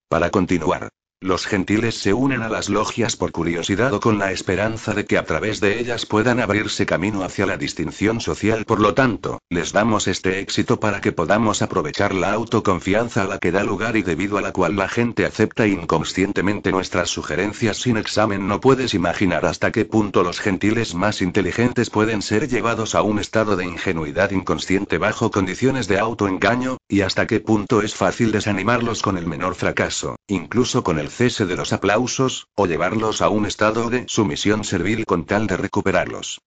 Para 0.07 0.29
continuar. 0.29 0.89
Los 1.19 1.47
gentiles 1.47 1.95
se 1.95 2.13
unen 2.13 2.43
a 2.43 2.47
las 2.47 2.69
logias 2.69 3.15
por 3.15 3.31
curiosidad 3.31 3.91
o 3.91 3.99
con 3.99 4.19
la 4.19 4.31
esperanza 4.31 4.93
de 4.93 5.05
que 5.05 5.17
a 5.17 5.25
través 5.25 5.59
de 5.59 5.79
ellas 5.79 6.05
puedan 6.05 6.39
abrirse 6.39 6.85
camino 6.85 7.23
hacia 7.23 7.47
la 7.47 7.57
distinción 7.57 8.21
social. 8.21 8.65
Por 8.65 8.79
lo 8.79 8.93
tanto, 8.93 9.39
les 9.49 9.73
damos 9.73 10.07
este 10.07 10.39
éxito 10.41 10.79
para 10.79 11.01
que 11.01 11.11
podamos 11.11 11.63
aprovechar 11.63 12.13
la 12.13 12.33
autoconfianza 12.33 13.23
a 13.23 13.25
la 13.25 13.39
que 13.39 13.51
da 13.51 13.63
lugar 13.63 13.97
y 13.97 14.03
debido 14.03 14.37
a 14.37 14.41
la 14.41 14.53
cual 14.53 14.75
la 14.75 14.87
gente 14.87 15.25
acepta 15.25 15.65
inconscientemente 15.65 16.71
nuestras 16.71 17.09
sugerencias 17.09 17.77
sin 17.77 17.97
examen. 17.97 18.47
No 18.47 18.61
puedes 18.61 18.93
imaginar 18.93 19.47
hasta 19.47 19.71
qué 19.71 19.85
punto 19.85 20.21
los 20.21 20.39
gentiles 20.39 20.93
más 20.93 21.23
inteligentes 21.23 21.89
pueden 21.89 22.21
ser 22.21 22.47
llevados 22.47 22.93
a 22.93 23.01
un 23.01 23.17
estado 23.17 23.55
de 23.55 23.65
ingenuidad 23.65 24.29
inconsciente 24.29 24.99
bajo 24.99 25.31
condiciones 25.31 25.87
de 25.87 25.97
autoengaño, 25.97 26.77
y 26.87 27.01
hasta 27.01 27.25
qué 27.25 27.39
punto 27.39 27.81
es 27.81 27.95
fácil 27.95 28.31
desanimarlos 28.31 29.01
con 29.01 29.17
el 29.17 29.25
menor 29.25 29.55
fracaso, 29.55 30.15
incluso 30.27 30.83
con 30.83 30.99
el 30.99 31.06
cese 31.09 31.45
de 31.45 31.55
los 31.55 31.73
aplausos, 31.73 32.47
o 32.55 32.65
llevarlos 32.65 33.21
a 33.21 33.29
un 33.29 33.45
estado 33.45 33.89
de 33.89 34.05
sumisión 34.07 34.63
servil 34.63 35.05
con 35.05 35.25
tal 35.25 35.47
de 35.47 35.57
recuperarlos. 35.57 36.41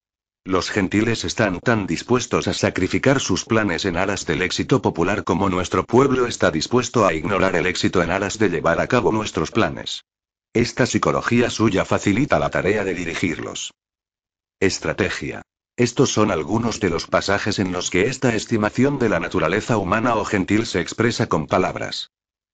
Los 0.44 0.70
gentiles 0.70 1.24
están 1.24 1.60
tan 1.60 1.86
dispuestos 1.86 2.48
a 2.48 2.54
sacrificar 2.54 3.20
sus 3.20 3.44
planes 3.44 3.84
en 3.84 3.98
aras 3.98 4.24
del 4.24 4.40
éxito 4.40 4.80
popular 4.80 5.22
como 5.22 5.50
nuestro 5.50 5.84
pueblo 5.84 6.26
está 6.26 6.50
dispuesto 6.50 7.06
a 7.06 7.12
ignorar 7.12 7.56
el 7.56 7.66
éxito 7.66 8.02
en 8.02 8.10
aras 8.10 8.38
de 8.38 8.48
llevar 8.48 8.80
a 8.80 8.86
cabo 8.86 9.12
nuestros 9.12 9.50
planes. 9.50 10.04
Esta 10.54 10.86
psicología 10.86 11.50
suya 11.50 11.84
facilita 11.84 12.38
la 12.38 12.48
tarea 12.48 12.84
de 12.84 12.94
dirigirlos. 12.94 13.74
Estrategia. 14.58 15.42
Estos 15.76 16.10
son 16.10 16.30
algunos 16.30 16.80
de 16.80 16.90
los 16.90 17.06
pasajes 17.06 17.58
en 17.58 17.72
los 17.72 17.90
que 17.90 18.06
esta 18.06 18.34
estimación 18.34 18.98
de 18.98 19.10
la 19.10 19.20
naturaleza 19.20 19.76
humana 19.76 20.16
o 20.16 20.24
gentil 20.24 20.66
se 20.66 20.80
expresa 20.80 21.26
con 21.26 21.46
palabras. 21.46 22.10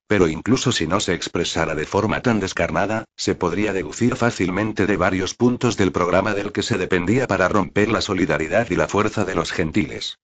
Pero 0.08 0.28
incluso 0.28 0.70
si 0.70 0.86
no 0.86 1.00
se 1.00 1.14
expresara 1.14 1.74
de 1.74 1.84
forma 1.84 2.22
tan 2.22 2.38
descarnada, 2.38 3.06
se 3.16 3.34
podría 3.34 3.72
deducir 3.72 4.14
fácilmente 4.14 4.86
de 4.86 4.96
varios 4.96 5.34
puntos 5.34 5.76
del 5.76 5.90
programa 5.90 6.32
del 6.32 6.52
que 6.52 6.62
se 6.62 6.78
dependía 6.78 7.26
para 7.26 7.48
romper 7.48 7.88
la 7.88 8.00
solidaridad 8.00 8.70
y 8.70 8.76
la 8.76 8.86
fuerza 8.86 9.24
de 9.24 9.34
los 9.34 9.50
gentiles. 9.50 10.18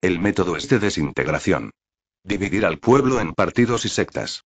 El 0.00 0.20
método 0.20 0.56
es 0.56 0.68
de 0.68 0.78
desintegración. 0.78 1.70
Dividir 2.22 2.64
al 2.64 2.78
pueblo 2.78 3.20
en 3.20 3.34
partidos 3.34 3.84
y 3.84 3.90
sectas. 3.90 4.44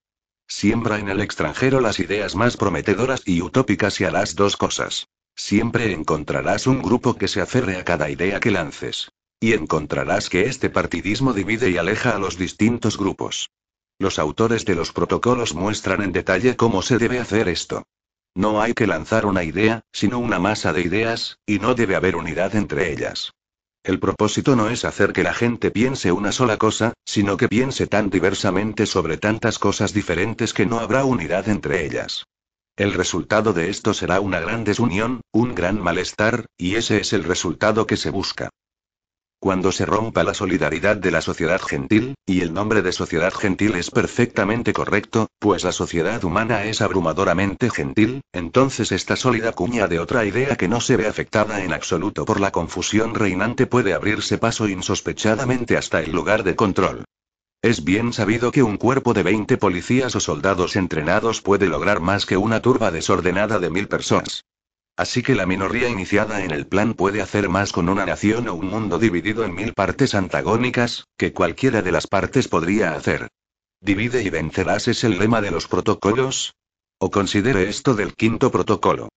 Siembra 0.48 0.98
en 0.98 1.08
el 1.08 1.20
extranjero 1.20 1.80
las 1.80 2.00
ideas 2.00 2.34
más 2.34 2.56
prometedoras 2.56 3.22
y 3.26 3.42
utópicas 3.42 4.00
y 4.00 4.04
harás 4.04 4.34
dos 4.34 4.56
cosas. 4.56 5.06
Siempre 5.36 5.92
encontrarás 5.92 6.66
un 6.66 6.82
grupo 6.82 7.14
que 7.14 7.28
se 7.28 7.40
aferre 7.40 7.76
a 7.76 7.84
cada 7.84 8.10
idea 8.10 8.40
que 8.40 8.50
lances. 8.50 9.12
Y 9.38 9.52
encontrarás 9.52 10.28
que 10.28 10.46
este 10.46 10.68
partidismo 10.68 11.32
divide 11.32 11.70
y 11.70 11.76
aleja 11.76 12.16
a 12.16 12.18
los 12.18 12.36
distintos 12.38 12.98
grupos. 12.98 13.50
Los 13.98 14.18
autores 14.18 14.64
de 14.64 14.76
los 14.76 14.92
protocolos 14.92 15.54
muestran 15.54 16.02
en 16.02 16.12
detalle 16.12 16.56
cómo 16.56 16.82
se 16.82 16.98
debe 16.98 17.18
hacer 17.18 17.48
esto. 17.48 17.82
No 18.34 18.62
hay 18.62 18.72
que 18.72 18.86
lanzar 18.86 19.26
una 19.26 19.42
idea, 19.42 19.80
sino 19.92 20.20
una 20.20 20.38
masa 20.38 20.72
de 20.72 20.82
ideas, 20.82 21.38
y 21.44 21.58
no 21.58 21.74
debe 21.74 21.96
haber 21.96 22.14
unidad 22.14 22.54
entre 22.54 22.92
ellas. 22.92 23.32
El 23.82 23.98
propósito 23.98 24.54
no 24.54 24.68
es 24.68 24.84
hacer 24.84 25.12
que 25.12 25.24
la 25.24 25.34
gente 25.34 25.70
piense 25.70 26.12
una 26.12 26.30
sola 26.30 26.58
cosa, 26.58 26.92
sino 27.04 27.36
que 27.36 27.48
piense 27.48 27.86
tan 27.86 28.10
diversamente 28.10 28.86
sobre 28.86 29.16
tantas 29.16 29.58
cosas 29.58 29.92
diferentes 29.92 30.52
que 30.52 30.66
no 30.66 30.78
habrá 30.78 31.04
unidad 31.04 31.48
entre 31.48 31.84
ellas. 31.84 32.24
El 32.76 32.92
resultado 32.92 33.52
de 33.52 33.70
esto 33.70 33.94
será 33.94 34.20
una 34.20 34.38
gran 34.38 34.62
desunión, 34.62 35.22
un 35.32 35.56
gran 35.56 35.80
malestar, 35.80 36.46
y 36.56 36.76
ese 36.76 37.00
es 37.00 37.12
el 37.12 37.24
resultado 37.24 37.86
que 37.86 37.96
se 37.96 38.10
busca. 38.10 38.50
Cuando 39.40 39.70
se 39.70 39.86
rompa 39.86 40.24
la 40.24 40.34
solidaridad 40.34 40.96
de 40.96 41.12
la 41.12 41.20
sociedad 41.20 41.60
gentil, 41.60 42.16
y 42.26 42.40
el 42.40 42.52
nombre 42.52 42.82
de 42.82 42.90
sociedad 42.90 43.32
gentil 43.32 43.76
es 43.76 43.88
perfectamente 43.88 44.72
correcto, 44.72 45.28
pues 45.38 45.62
la 45.62 45.70
sociedad 45.70 46.24
humana 46.24 46.64
es 46.64 46.80
abrumadoramente 46.80 47.70
gentil, 47.70 48.22
entonces 48.32 48.90
esta 48.90 49.14
sólida 49.14 49.52
cuña 49.52 49.86
de 49.86 50.00
otra 50.00 50.24
idea 50.24 50.56
que 50.56 50.66
no 50.66 50.80
se 50.80 50.96
ve 50.96 51.06
afectada 51.06 51.62
en 51.62 51.72
absoluto 51.72 52.24
por 52.24 52.40
la 52.40 52.50
confusión 52.50 53.14
reinante 53.14 53.68
puede 53.68 53.94
abrirse 53.94 54.38
paso 54.38 54.66
insospechadamente 54.66 55.76
hasta 55.76 56.02
el 56.02 56.10
lugar 56.10 56.42
de 56.42 56.56
control. 56.56 57.04
Es 57.62 57.84
bien 57.84 58.12
sabido 58.12 58.50
que 58.50 58.64
un 58.64 58.76
cuerpo 58.76 59.14
de 59.14 59.22
20 59.22 59.56
policías 59.56 60.16
o 60.16 60.20
soldados 60.20 60.74
entrenados 60.74 61.42
puede 61.42 61.68
lograr 61.68 62.00
más 62.00 62.26
que 62.26 62.36
una 62.36 62.60
turba 62.60 62.90
desordenada 62.90 63.60
de 63.60 63.70
mil 63.70 63.86
personas. 63.86 64.44
Así 64.98 65.22
que 65.22 65.36
la 65.36 65.46
minoría 65.46 65.88
iniciada 65.88 66.42
en 66.42 66.50
el 66.50 66.66
plan 66.66 66.92
puede 66.92 67.22
hacer 67.22 67.48
más 67.48 67.70
con 67.70 67.88
una 67.88 68.04
nación 68.04 68.48
o 68.48 68.54
un 68.54 68.66
mundo 68.66 68.98
dividido 68.98 69.44
en 69.44 69.54
mil 69.54 69.72
partes 69.72 70.16
antagónicas, 70.16 71.04
que 71.16 71.32
cualquiera 71.32 71.82
de 71.82 71.92
las 71.92 72.08
partes 72.08 72.48
podría 72.48 72.94
hacer. 72.94 73.28
Divide 73.80 74.24
y 74.24 74.30
vencerás 74.30 74.88
es 74.88 75.04
el 75.04 75.16
lema 75.16 75.40
de 75.40 75.52
los 75.52 75.68
protocolos. 75.68 76.56
O 76.98 77.12
considere 77.12 77.68
esto 77.68 77.94
del 77.94 78.14
quinto 78.14 78.50
protocolo. 78.50 79.08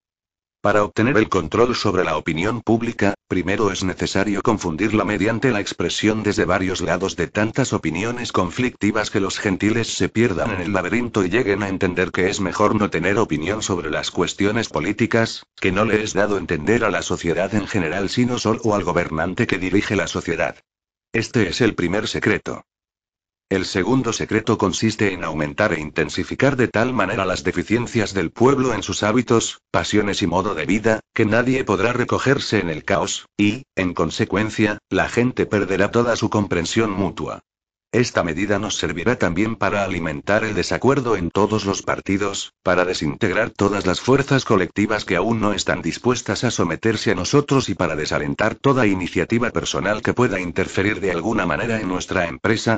Para 0.61 0.83
obtener 0.83 1.17
el 1.17 1.27
control 1.27 1.75
sobre 1.75 2.03
la 2.03 2.17
opinión 2.17 2.61
pública, 2.61 3.15
primero 3.27 3.71
es 3.71 3.83
necesario 3.83 4.43
confundirla 4.43 5.03
mediante 5.03 5.49
la 5.49 5.59
expresión 5.59 6.21
desde 6.21 6.45
varios 6.45 6.81
lados 6.81 7.15
de 7.15 7.25
tantas 7.25 7.73
opiniones 7.73 8.31
conflictivas 8.31 9.09
que 9.09 9.19
los 9.19 9.39
gentiles 9.39 9.87
se 9.87 10.07
pierdan 10.07 10.51
en 10.51 10.61
el 10.61 10.73
laberinto 10.73 11.25
y 11.25 11.29
lleguen 11.29 11.63
a 11.63 11.67
entender 11.67 12.11
que 12.11 12.29
es 12.29 12.41
mejor 12.41 12.75
no 12.75 12.91
tener 12.91 13.17
opinión 13.17 13.63
sobre 13.63 13.89
las 13.89 14.11
cuestiones 14.11 14.69
políticas, 14.69 15.47
que 15.59 15.71
no 15.71 15.83
le 15.83 16.03
es 16.03 16.13
dado 16.13 16.37
entender 16.37 16.83
a 16.83 16.91
la 16.91 17.01
sociedad 17.01 17.55
en 17.55 17.67
general 17.67 18.09
sino 18.09 18.37
solo 18.37 18.75
al 18.75 18.83
gobernante 18.83 19.47
que 19.47 19.57
dirige 19.57 19.95
la 19.95 20.05
sociedad. 20.05 20.57
Este 21.11 21.49
es 21.49 21.61
el 21.61 21.73
primer 21.73 22.07
secreto. 22.07 22.65
El 23.51 23.65
segundo 23.65 24.13
secreto 24.13 24.57
consiste 24.57 25.11
en 25.11 25.25
aumentar 25.25 25.73
e 25.73 25.81
intensificar 25.81 26.55
de 26.55 26.69
tal 26.69 26.93
manera 26.93 27.25
las 27.25 27.43
deficiencias 27.43 28.13
del 28.13 28.31
pueblo 28.31 28.73
en 28.73 28.81
sus 28.81 29.03
hábitos, 29.03 29.59
pasiones 29.71 30.21
y 30.21 30.27
modo 30.27 30.55
de 30.55 30.65
vida, 30.65 31.01
que 31.13 31.25
nadie 31.25 31.65
podrá 31.65 31.91
recogerse 31.91 32.59
en 32.59 32.69
el 32.69 32.85
caos, 32.85 33.25
y, 33.35 33.63
en 33.75 33.93
consecuencia, 33.93 34.77
la 34.89 35.09
gente 35.09 35.45
perderá 35.45 35.91
toda 35.91 36.15
su 36.15 36.29
comprensión 36.29 36.91
mutua. 36.91 37.41
Esta 37.91 38.23
medida 38.23 38.57
nos 38.57 38.77
servirá 38.77 39.17
también 39.17 39.57
para 39.57 39.83
alimentar 39.83 40.45
el 40.45 40.55
desacuerdo 40.55 41.17
en 41.17 41.29
todos 41.29 41.65
los 41.65 41.81
partidos, 41.81 42.53
para 42.63 42.85
desintegrar 42.85 43.49
todas 43.49 43.85
las 43.85 43.99
fuerzas 43.99 44.45
colectivas 44.45 45.03
que 45.03 45.17
aún 45.17 45.41
no 45.41 45.51
están 45.51 45.81
dispuestas 45.81 46.45
a 46.45 46.51
someterse 46.51 47.11
a 47.11 47.15
nosotros 47.15 47.67
y 47.67 47.75
para 47.75 47.97
desalentar 47.97 48.55
toda 48.55 48.87
iniciativa 48.87 49.49
personal 49.49 50.01
que 50.01 50.13
pueda 50.13 50.39
interferir 50.39 51.01
de 51.01 51.11
alguna 51.11 51.45
manera 51.45 51.81
en 51.81 51.89
nuestra 51.89 52.29
empresa, 52.29 52.77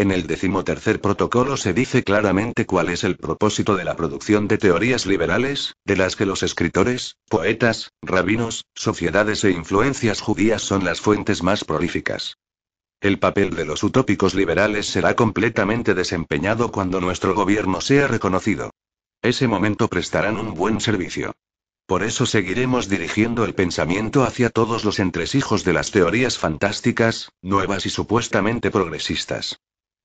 en 0.00 0.12
el 0.12 0.26
decimotercer 0.26 1.02
protocolo 1.02 1.58
se 1.58 1.74
dice 1.74 2.02
claramente 2.02 2.64
cuál 2.64 2.88
es 2.88 3.04
el 3.04 3.18
propósito 3.18 3.76
de 3.76 3.84
la 3.84 3.96
producción 3.96 4.48
de 4.48 4.56
teorías 4.56 5.04
liberales, 5.04 5.74
de 5.84 5.94
las 5.94 6.16
que 6.16 6.24
los 6.24 6.42
escritores, 6.42 7.18
poetas, 7.28 7.92
rabinos, 8.00 8.64
sociedades 8.74 9.44
e 9.44 9.50
influencias 9.50 10.22
judías 10.22 10.62
son 10.62 10.86
las 10.86 11.02
fuentes 11.02 11.42
más 11.42 11.64
prolíficas. 11.64 12.38
El 13.02 13.18
papel 13.18 13.54
de 13.54 13.66
los 13.66 13.82
utópicos 13.82 14.34
liberales 14.34 14.86
será 14.86 15.14
completamente 15.14 15.92
desempeñado 15.92 16.72
cuando 16.72 17.02
nuestro 17.02 17.34
gobierno 17.34 17.82
sea 17.82 18.08
reconocido. 18.08 18.70
Ese 19.20 19.48
momento 19.48 19.88
prestarán 19.88 20.38
un 20.38 20.54
buen 20.54 20.80
servicio. 20.80 21.32
Por 21.84 22.04
eso 22.04 22.24
seguiremos 22.24 22.88
dirigiendo 22.88 23.44
el 23.44 23.52
pensamiento 23.52 24.22
hacia 24.22 24.48
todos 24.48 24.82
los 24.82 24.98
entresijos 24.98 25.62
de 25.62 25.74
las 25.74 25.90
teorías 25.90 26.38
fantásticas, 26.38 27.32
nuevas 27.42 27.84
y 27.84 27.90
supuestamente 27.90 28.70
progresistas. 28.70 29.60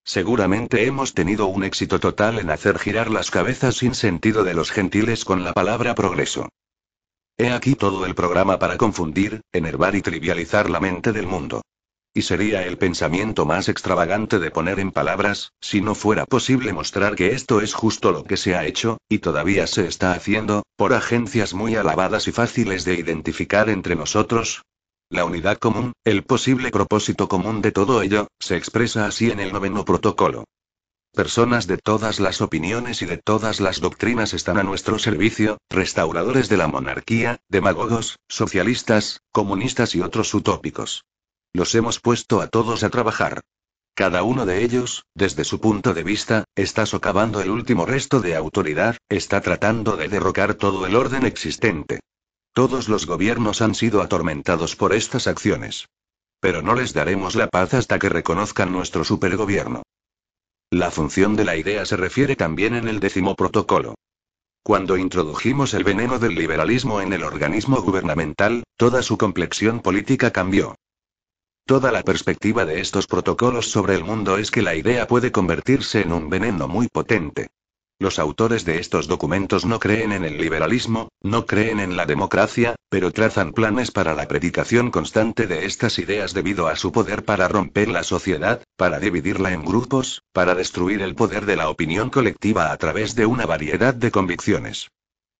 Seguramente 0.05 0.85
hemos 0.85 1.15
tenido 1.15 1.47
un 1.47 1.63
éxito 1.63 1.99
total 1.99 2.37
en 2.37 2.51
hacer 2.51 2.77
girar 2.77 3.09
las 3.09 3.31
cabezas 3.31 3.77
sin 3.77 3.95
sentido 3.95 4.43
de 4.43 4.53
los 4.53 4.69
gentiles 4.69 5.25
con 5.25 5.43
la 5.43 5.51
palabra 5.51 5.95
progreso. 5.95 6.47
He 7.37 7.49
aquí 7.49 7.73
todo 7.73 8.05
el 8.05 8.13
programa 8.13 8.59
para 8.59 8.77
confundir, 8.77 9.41
enervar 9.51 9.95
y 9.95 10.03
trivializar 10.03 10.69
la 10.69 10.79
mente 10.79 11.11
del 11.11 11.25
mundo. 11.25 11.63
Y 12.13 12.21
sería 12.21 12.65
el 12.67 12.77
pensamiento 12.77 13.45
más 13.45 13.67
extravagante 13.67 14.37
de 14.37 14.51
poner 14.51 14.79
en 14.79 14.91
palabras, 14.91 15.51
si 15.59 15.81
no 15.81 15.95
fuera 15.95 16.25
posible 16.25 16.71
mostrar 16.71 17.15
que 17.15 17.33
esto 17.33 17.59
es 17.59 17.73
justo 17.73 18.11
lo 18.11 18.23
que 18.23 18.37
se 18.37 18.55
ha 18.55 18.63
hecho, 18.63 18.99
y 19.09 19.17
todavía 19.19 19.65
se 19.65 19.87
está 19.87 20.13
haciendo, 20.13 20.63
por 20.77 20.93
agencias 20.93 21.55
muy 21.55 21.75
alabadas 21.75 22.27
y 22.27 22.31
fáciles 22.31 22.85
de 22.85 22.93
identificar 22.93 23.69
entre 23.69 23.95
nosotros, 23.95 24.61
la 25.09 25.25
unidad 25.25 25.57
común, 25.57 25.93
el 26.03 26.23
posible 26.23 26.71
propósito 26.71 27.27
común 27.27 27.61
de 27.61 27.71
todo 27.71 28.01
ello, 28.01 28.27
se 28.39 28.57
expresa 28.57 29.05
así 29.05 29.31
en 29.31 29.39
el 29.39 29.53
noveno 29.53 29.85
protocolo. 29.85 30.45
Personas 31.13 31.67
de 31.67 31.77
todas 31.77 32.19
las 32.19 32.41
opiniones 32.41 33.01
y 33.01 33.05
de 33.05 33.17
todas 33.17 33.61
las 33.61 33.79
doctrinas 33.79 34.33
están 34.33 34.57
a 34.57 34.63
nuestro 34.63 34.99
servicio, 34.99 35.57
restauradores 35.69 36.49
de 36.49 36.57
la 36.57 36.67
monarquía, 36.67 37.37
demagogos, 37.47 38.17
socialistas, 38.27 39.21
comunistas 39.31 39.95
y 39.95 40.01
otros 40.01 40.33
utópicos. 40.33 41.05
Los 41.53 41.73
hemos 41.75 42.01
puesto 42.01 42.41
a 42.41 42.47
todos 42.47 42.83
a 42.83 42.89
trabajar. 42.89 43.41
Cada 43.93 44.23
uno 44.23 44.45
de 44.45 44.65
ellos, 44.65 45.05
desde 45.13 45.45
su 45.45 45.61
punto 45.61 45.93
de 45.93 46.03
vista, 46.03 46.43
está 46.53 46.85
socavando 46.85 47.39
el 47.39 47.49
último 47.49 47.85
resto 47.85 48.19
de 48.19 48.35
autoridad, 48.35 48.97
está 49.07 49.39
tratando 49.39 49.95
de 49.95 50.09
derrocar 50.09 50.55
todo 50.55 50.85
el 50.85 50.97
orden 50.97 51.25
existente. 51.25 52.01
Todos 52.55 52.87
los 52.87 53.05
gobiernos 53.05 53.61
han 53.61 53.75
sido 53.75 54.01
atormentados 54.01 54.77
por 54.77 54.93
estas 54.93 55.27
acciones. 55.27 55.89
Pero 56.39 56.61
no 56.61 56.73
les 56.73 56.93
daremos 56.93 57.35
la 57.35 57.47
paz 57.47 57.73
hasta 57.73 57.99
que 57.99 58.07
reconozcan 58.07 58.71
nuestro 58.71 59.03
supergobierno. 59.03 59.83
La 60.71 60.89
función 60.89 61.35
de 61.35 61.43
la 61.43 61.57
idea 61.57 61.85
se 61.85 61.97
refiere 61.97 62.37
también 62.37 62.73
en 62.73 62.87
el 62.87 63.01
décimo 63.01 63.35
protocolo. 63.35 63.95
Cuando 64.63 64.95
introdujimos 64.95 65.73
el 65.73 65.83
veneno 65.83 66.17
del 66.17 66.33
liberalismo 66.33 67.01
en 67.01 67.11
el 67.11 67.25
organismo 67.25 67.81
gubernamental, 67.81 68.63
toda 68.77 69.03
su 69.03 69.17
complexión 69.17 69.81
política 69.81 70.31
cambió. 70.31 70.75
Toda 71.65 71.91
la 71.91 72.03
perspectiva 72.03 72.63
de 72.63 72.79
estos 72.79 73.05
protocolos 73.05 73.69
sobre 73.69 73.95
el 73.95 74.05
mundo 74.05 74.37
es 74.37 74.49
que 74.49 74.61
la 74.61 74.75
idea 74.75 75.07
puede 75.07 75.33
convertirse 75.33 76.03
en 76.03 76.13
un 76.13 76.29
veneno 76.29 76.69
muy 76.69 76.87
potente. 76.87 77.49
Los 77.97 78.19
autores 78.19 78.65
de 78.65 78.79
estos 78.79 79.07
documentos 79.07 79.65
no 79.65 79.79
creen 79.79 80.11
en 80.11 80.25
el 80.25 80.37
liberalismo, 80.37 81.07
no 81.21 81.45
creen 81.45 81.79
en 81.79 81.95
la 81.95 82.05
democracia, 82.05 82.75
pero 82.89 83.11
trazan 83.11 83.53
planes 83.53 83.91
para 83.91 84.13
la 84.13 84.27
predicación 84.27 84.91
constante 84.91 85.47
de 85.47 85.65
estas 85.65 85.97
ideas 85.97 86.33
debido 86.33 86.67
a 86.67 86.75
su 86.75 86.91
poder 86.91 87.23
para 87.23 87.47
romper 87.47 87.87
la 87.87 88.03
sociedad, 88.03 88.61
para 88.75 88.99
dividirla 88.99 89.53
en 89.53 89.63
grupos, 89.63 90.23
para 90.33 90.55
destruir 90.55 91.01
el 91.01 91.15
poder 91.15 91.45
de 91.45 91.55
la 91.55 91.69
opinión 91.69 92.09
colectiva 92.09 92.73
a 92.73 92.77
través 92.77 93.15
de 93.15 93.25
una 93.25 93.45
variedad 93.45 93.93
de 93.93 94.11
convicciones. 94.11 94.89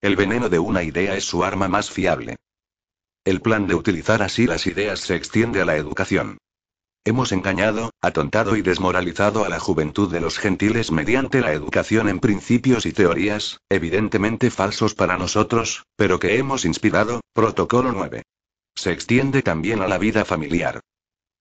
El 0.01 0.15
veneno 0.15 0.47
de 0.47 0.59
una 0.59 0.83
idea 0.83 1.17
es 1.17 1.25
su 1.25 1.43
arma 1.43 1.67
más 1.67 1.91
fiable. 1.91 2.37
El 3.25 3.41
plan 3.41 3.67
de 3.67 3.75
utilizar 3.75 4.21
así 4.21 4.47
las 4.47 4.65
ideas 4.65 5.01
se 5.01 5.15
extiende 5.15 5.61
a 5.61 5.65
la 5.65 5.75
educación. 5.75 6.37
Hemos 7.07 7.31
engañado, 7.31 7.91
atontado 8.01 8.55
y 8.55 8.63
desmoralizado 8.63 9.45
a 9.45 9.49
la 9.49 9.59
juventud 9.59 10.11
de 10.11 10.19
los 10.19 10.39
gentiles 10.39 10.91
mediante 10.91 11.39
la 11.39 11.53
educación 11.53 12.09
en 12.09 12.19
principios 12.19 12.87
y 12.87 12.93
teorías, 12.93 13.59
evidentemente 13.69 14.49
falsos 14.49 14.95
para 14.95 15.15
nosotros, 15.15 15.83
pero 15.95 16.19
que 16.19 16.39
hemos 16.39 16.65
inspirado, 16.65 17.21
protocolo 17.31 17.91
9. 17.91 18.23
Se 18.73 18.91
extiende 18.91 19.43
también 19.43 19.83
a 19.83 19.87
la 19.87 19.99
vida 19.99 20.25
familiar. 20.25 20.81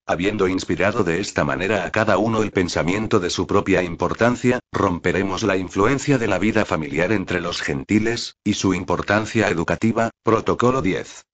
Habiendo 0.04 0.49
inspirado 0.49 1.02
de 1.02 1.21
esta 1.21 1.44
manera 1.44 1.87
a 1.87 1.90
cada 1.90 2.18
uno 2.18 2.42
el 2.42 2.50
pensamiento 2.50 3.18
de 3.18 3.30
su 3.30 3.47
propia 3.47 3.83
importancia, 3.83 4.61
romperemos 4.71 5.44
la 5.44 5.56
influencia 5.56 6.18
de 6.18 6.26
la 6.26 6.38
vida 6.38 6.66
familiar 6.66 7.11
entre 7.11 7.40
los 7.40 7.62
gentiles, 7.62 8.37
y 8.44 8.52
su 8.52 8.75
importancia 8.75 9.49
educativa, 9.49 10.11
protocolo 10.23 10.83
10. 10.83 11.25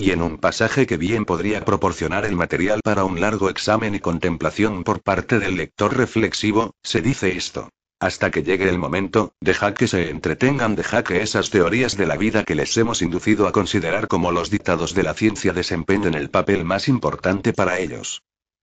Y 0.00 0.12
en 0.12 0.22
un 0.22 0.38
pasaje 0.38 0.86
que 0.86 0.96
bien 0.96 1.26
podría 1.26 1.62
proporcionar 1.62 2.24
el 2.24 2.34
material 2.34 2.80
para 2.82 3.04
un 3.04 3.20
largo 3.20 3.50
examen 3.50 3.94
y 3.94 4.00
contemplación 4.00 4.82
por 4.82 5.02
parte 5.02 5.38
del 5.38 5.56
lector 5.56 5.94
reflexivo, 5.94 6.74
se 6.82 7.02
dice 7.02 7.36
esto. 7.36 7.68
Hasta 8.00 8.30
que 8.30 8.42
llegue 8.42 8.70
el 8.70 8.78
momento, 8.78 9.34
deja 9.42 9.74
que 9.74 9.86
se 9.86 10.08
entretengan, 10.08 10.74
deja 10.74 11.04
que 11.04 11.20
esas 11.20 11.50
teorías 11.50 11.98
de 11.98 12.06
la 12.06 12.16
vida 12.16 12.44
que 12.44 12.54
les 12.54 12.74
hemos 12.78 13.02
inducido 13.02 13.46
a 13.46 13.52
considerar 13.52 14.08
como 14.08 14.32
los 14.32 14.48
dictados 14.48 14.94
de 14.94 15.02
la 15.02 15.12
ciencia 15.12 15.52
desempeñen 15.52 16.14
el 16.14 16.30
papel 16.30 16.64
más 16.64 16.88
importante 16.88 17.52
para 17.52 17.78
ellos. 17.78 18.22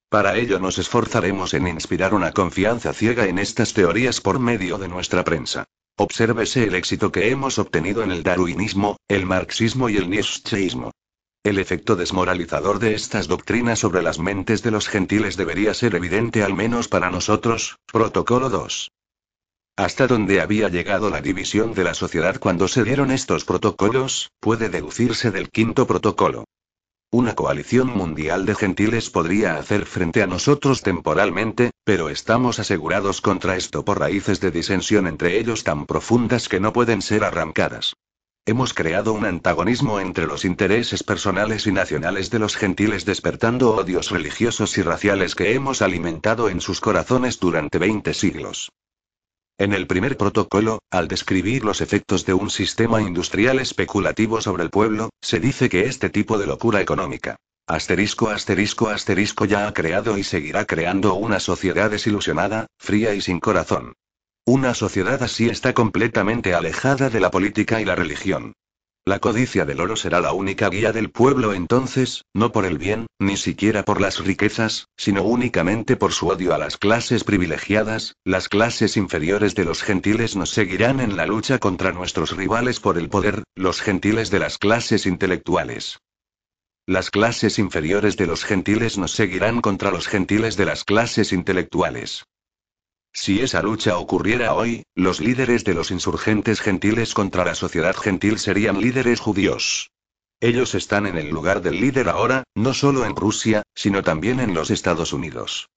Para 0.09 0.37
ello 0.37 0.57
nos 0.59 0.79
esforzaremos 0.79 1.53
en 1.53 1.67
inspirar 1.67 2.15
una 2.15 2.31
confianza 2.31 2.93
ciega 2.93 3.27
en 3.27 3.37
estas 3.37 3.73
teorías 3.73 4.21
por 4.21 4.39
medio 4.39 4.79
de 4.79 4.87
nuestra 4.87 5.23
prensa. 5.23 5.65
Obsérvese 5.97 6.63
el 6.63 6.73
éxito 6.73 7.11
que 7.11 7.29
hemos 7.29 7.59
obtenido 7.59 8.01
en 8.01 8.11
el 8.11 8.23
darwinismo, 8.23 8.97
el 9.07 9.27
marxismo 9.27 9.87
y 9.87 9.97
el 9.97 10.09
nietzscheísmo. 10.09 10.93
El 11.43 11.59
efecto 11.59 11.95
desmoralizador 11.95 12.79
de 12.79 12.93
estas 12.93 13.27
doctrinas 13.27 13.79
sobre 13.79 14.01
las 14.01 14.19
mentes 14.19 14.63
de 14.63 14.71
los 14.71 14.87
gentiles 14.87 15.37
debería 15.37 15.73
ser 15.73 15.95
evidente 15.95 16.43
al 16.43 16.53
menos 16.53 16.87
para 16.87 17.09
nosotros. 17.09 17.77
Protocolo 17.85 18.49
2. 18.49 18.91
Hasta 19.77 20.07
donde 20.07 20.41
había 20.41 20.69
llegado 20.69 21.09
la 21.09 21.21
división 21.21 21.73
de 21.73 21.83
la 21.83 21.93
sociedad 21.93 22.39
cuando 22.39 22.67
se 22.67 22.83
dieron 22.83 23.11
estos 23.11 23.45
protocolos, 23.45 24.31
puede 24.39 24.69
deducirse 24.69 25.31
del 25.31 25.49
quinto 25.49 25.85
protocolo. 25.85 26.45
Una 27.11 27.35
coalición 27.35 27.87
mundial 27.87 28.45
de 28.45 28.55
gentiles 28.55 29.09
podría 29.09 29.55
hacer 29.57 29.85
frente 29.85 30.21
a 30.23 30.27
nosotros 30.27 30.81
temporalmente, 30.81 31.71
pero 31.85 32.09
estamos 32.09 32.59
asegurados 32.59 33.21
contra 33.21 33.55
esto 33.55 33.85
por 33.85 33.99
raíces 33.99 34.41
de 34.41 34.51
disensión 34.51 35.07
entre 35.07 35.39
ellos 35.39 35.63
tan 35.63 35.85
profundas 35.85 36.49
que 36.49 36.59
no 36.59 36.73
pueden 36.73 37.01
ser 37.01 37.23
arrancadas. 37.23 37.93
Hemos 38.47 38.73
creado 38.73 39.11
un 39.11 39.25
antagonismo 39.25 39.99
entre 39.99 40.25
los 40.25 40.45
intereses 40.45 41.03
personales 41.03 41.67
y 41.67 41.73
nacionales 41.73 42.29
de 42.29 42.39
los 42.39 42.55
gentiles 42.55 43.03
despertando 43.03 43.75
odios 43.75 44.09
religiosos 44.09 44.77
y 44.77 44.83
raciales 44.83 45.35
que 45.35 45.53
hemos 45.53 45.81
alimentado 45.81 46.47
en 46.47 46.61
sus 46.61 46.79
corazones 46.79 47.41
durante 47.41 47.77
20 47.77 48.13
siglos. 48.13 48.71
En 49.57 49.73
el 49.73 49.85
primer 49.85 50.15
protocolo, 50.15 50.79
al 50.91 51.09
describir 51.09 51.65
los 51.65 51.81
efectos 51.81 52.25
de 52.25 52.35
un 52.35 52.49
sistema 52.49 53.01
industrial 53.01 53.59
especulativo 53.59 54.39
sobre 54.39 54.63
el 54.63 54.69
pueblo, 54.69 55.09
se 55.21 55.41
dice 55.41 55.67
que 55.67 55.81
este 55.81 56.09
tipo 56.09 56.37
de 56.37 56.47
locura 56.47 56.79
económica, 56.79 57.35
asterisco 57.67 58.29
asterisco 58.29 58.87
asterisco 58.87 59.43
ya 59.43 59.67
ha 59.67 59.73
creado 59.73 60.17
y 60.17 60.23
seguirá 60.23 60.63
creando 60.63 61.15
una 61.15 61.41
sociedad 61.41 61.91
desilusionada, 61.91 62.67
fría 62.79 63.13
y 63.13 63.19
sin 63.19 63.41
corazón. 63.41 63.91
Una 64.49 64.73
sociedad 64.73 65.21
así 65.23 65.49
está 65.49 65.73
completamente 65.73 66.53
alejada 66.53 67.09
de 67.09 67.19
la 67.19 67.31
política 67.31 67.81
y 67.81 67.85
la 67.85 67.95
religión. 67.95 68.53
La 69.03 69.19
codicia 69.19 69.65
del 69.65 69.81
oro 69.81 69.97
será 69.97 70.21
la 70.21 70.31
única 70.31 70.69
guía 70.69 70.93
del 70.93 71.11
pueblo 71.11 71.53
entonces, 71.53 72.23
no 72.33 72.53
por 72.53 72.63
el 72.63 72.77
bien, 72.77 73.07
ni 73.19 73.35
siquiera 73.35 73.83
por 73.83 73.99
las 73.99 74.23
riquezas, 74.23 74.87
sino 74.95 75.23
únicamente 75.23 75.97
por 75.97 76.13
su 76.13 76.29
odio 76.29 76.53
a 76.53 76.57
las 76.57 76.77
clases 76.77 77.25
privilegiadas, 77.25 78.15
las 78.23 78.47
clases 78.47 78.95
inferiores 78.95 79.53
de 79.53 79.65
los 79.65 79.83
gentiles 79.83 80.37
nos 80.37 80.51
seguirán 80.51 81.01
en 81.01 81.17
la 81.17 81.25
lucha 81.25 81.59
contra 81.59 81.91
nuestros 81.91 82.33
rivales 82.37 82.79
por 82.79 82.97
el 82.97 83.09
poder, 83.09 83.43
los 83.53 83.81
gentiles 83.81 84.31
de 84.31 84.39
las 84.39 84.57
clases 84.57 85.07
intelectuales. 85.07 85.99
Las 86.85 87.09
clases 87.09 87.59
inferiores 87.59 88.15
de 88.15 88.27
los 88.27 88.45
gentiles 88.45 88.97
nos 88.97 89.11
seguirán 89.11 89.59
contra 89.59 89.91
los 89.91 90.07
gentiles 90.07 90.55
de 90.55 90.63
las 90.63 90.85
clases 90.85 91.33
intelectuales. 91.33 92.23
Si 93.13 93.41
esa 93.41 93.61
lucha 93.61 93.97
ocurriera 93.97 94.53
hoy, 94.53 94.83
los 94.95 95.19
líderes 95.19 95.63
de 95.63 95.73
los 95.73 95.91
insurgentes 95.91 96.61
gentiles 96.61 97.13
contra 97.13 97.45
la 97.45 97.55
sociedad 97.55 97.95
gentil 97.95 98.39
serían 98.39 98.79
líderes 98.79 99.19
judíos. 99.19 99.89
Ellos 100.39 100.75
están 100.75 101.07
en 101.07 101.17
el 101.17 101.29
lugar 101.29 101.61
del 101.61 101.81
líder 101.81 102.09
ahora, 102.09 102.43
no 102.53 102.73
solo 102.73 103.05
en 103.05 103.15
Rusia, 103.15 103.63
sino 103.73 104.03
también 104.03 104.39
en 104.39 104.53
los 104.53 104.69
Estados 104.69 105.11
Unidos. 105.11 105.69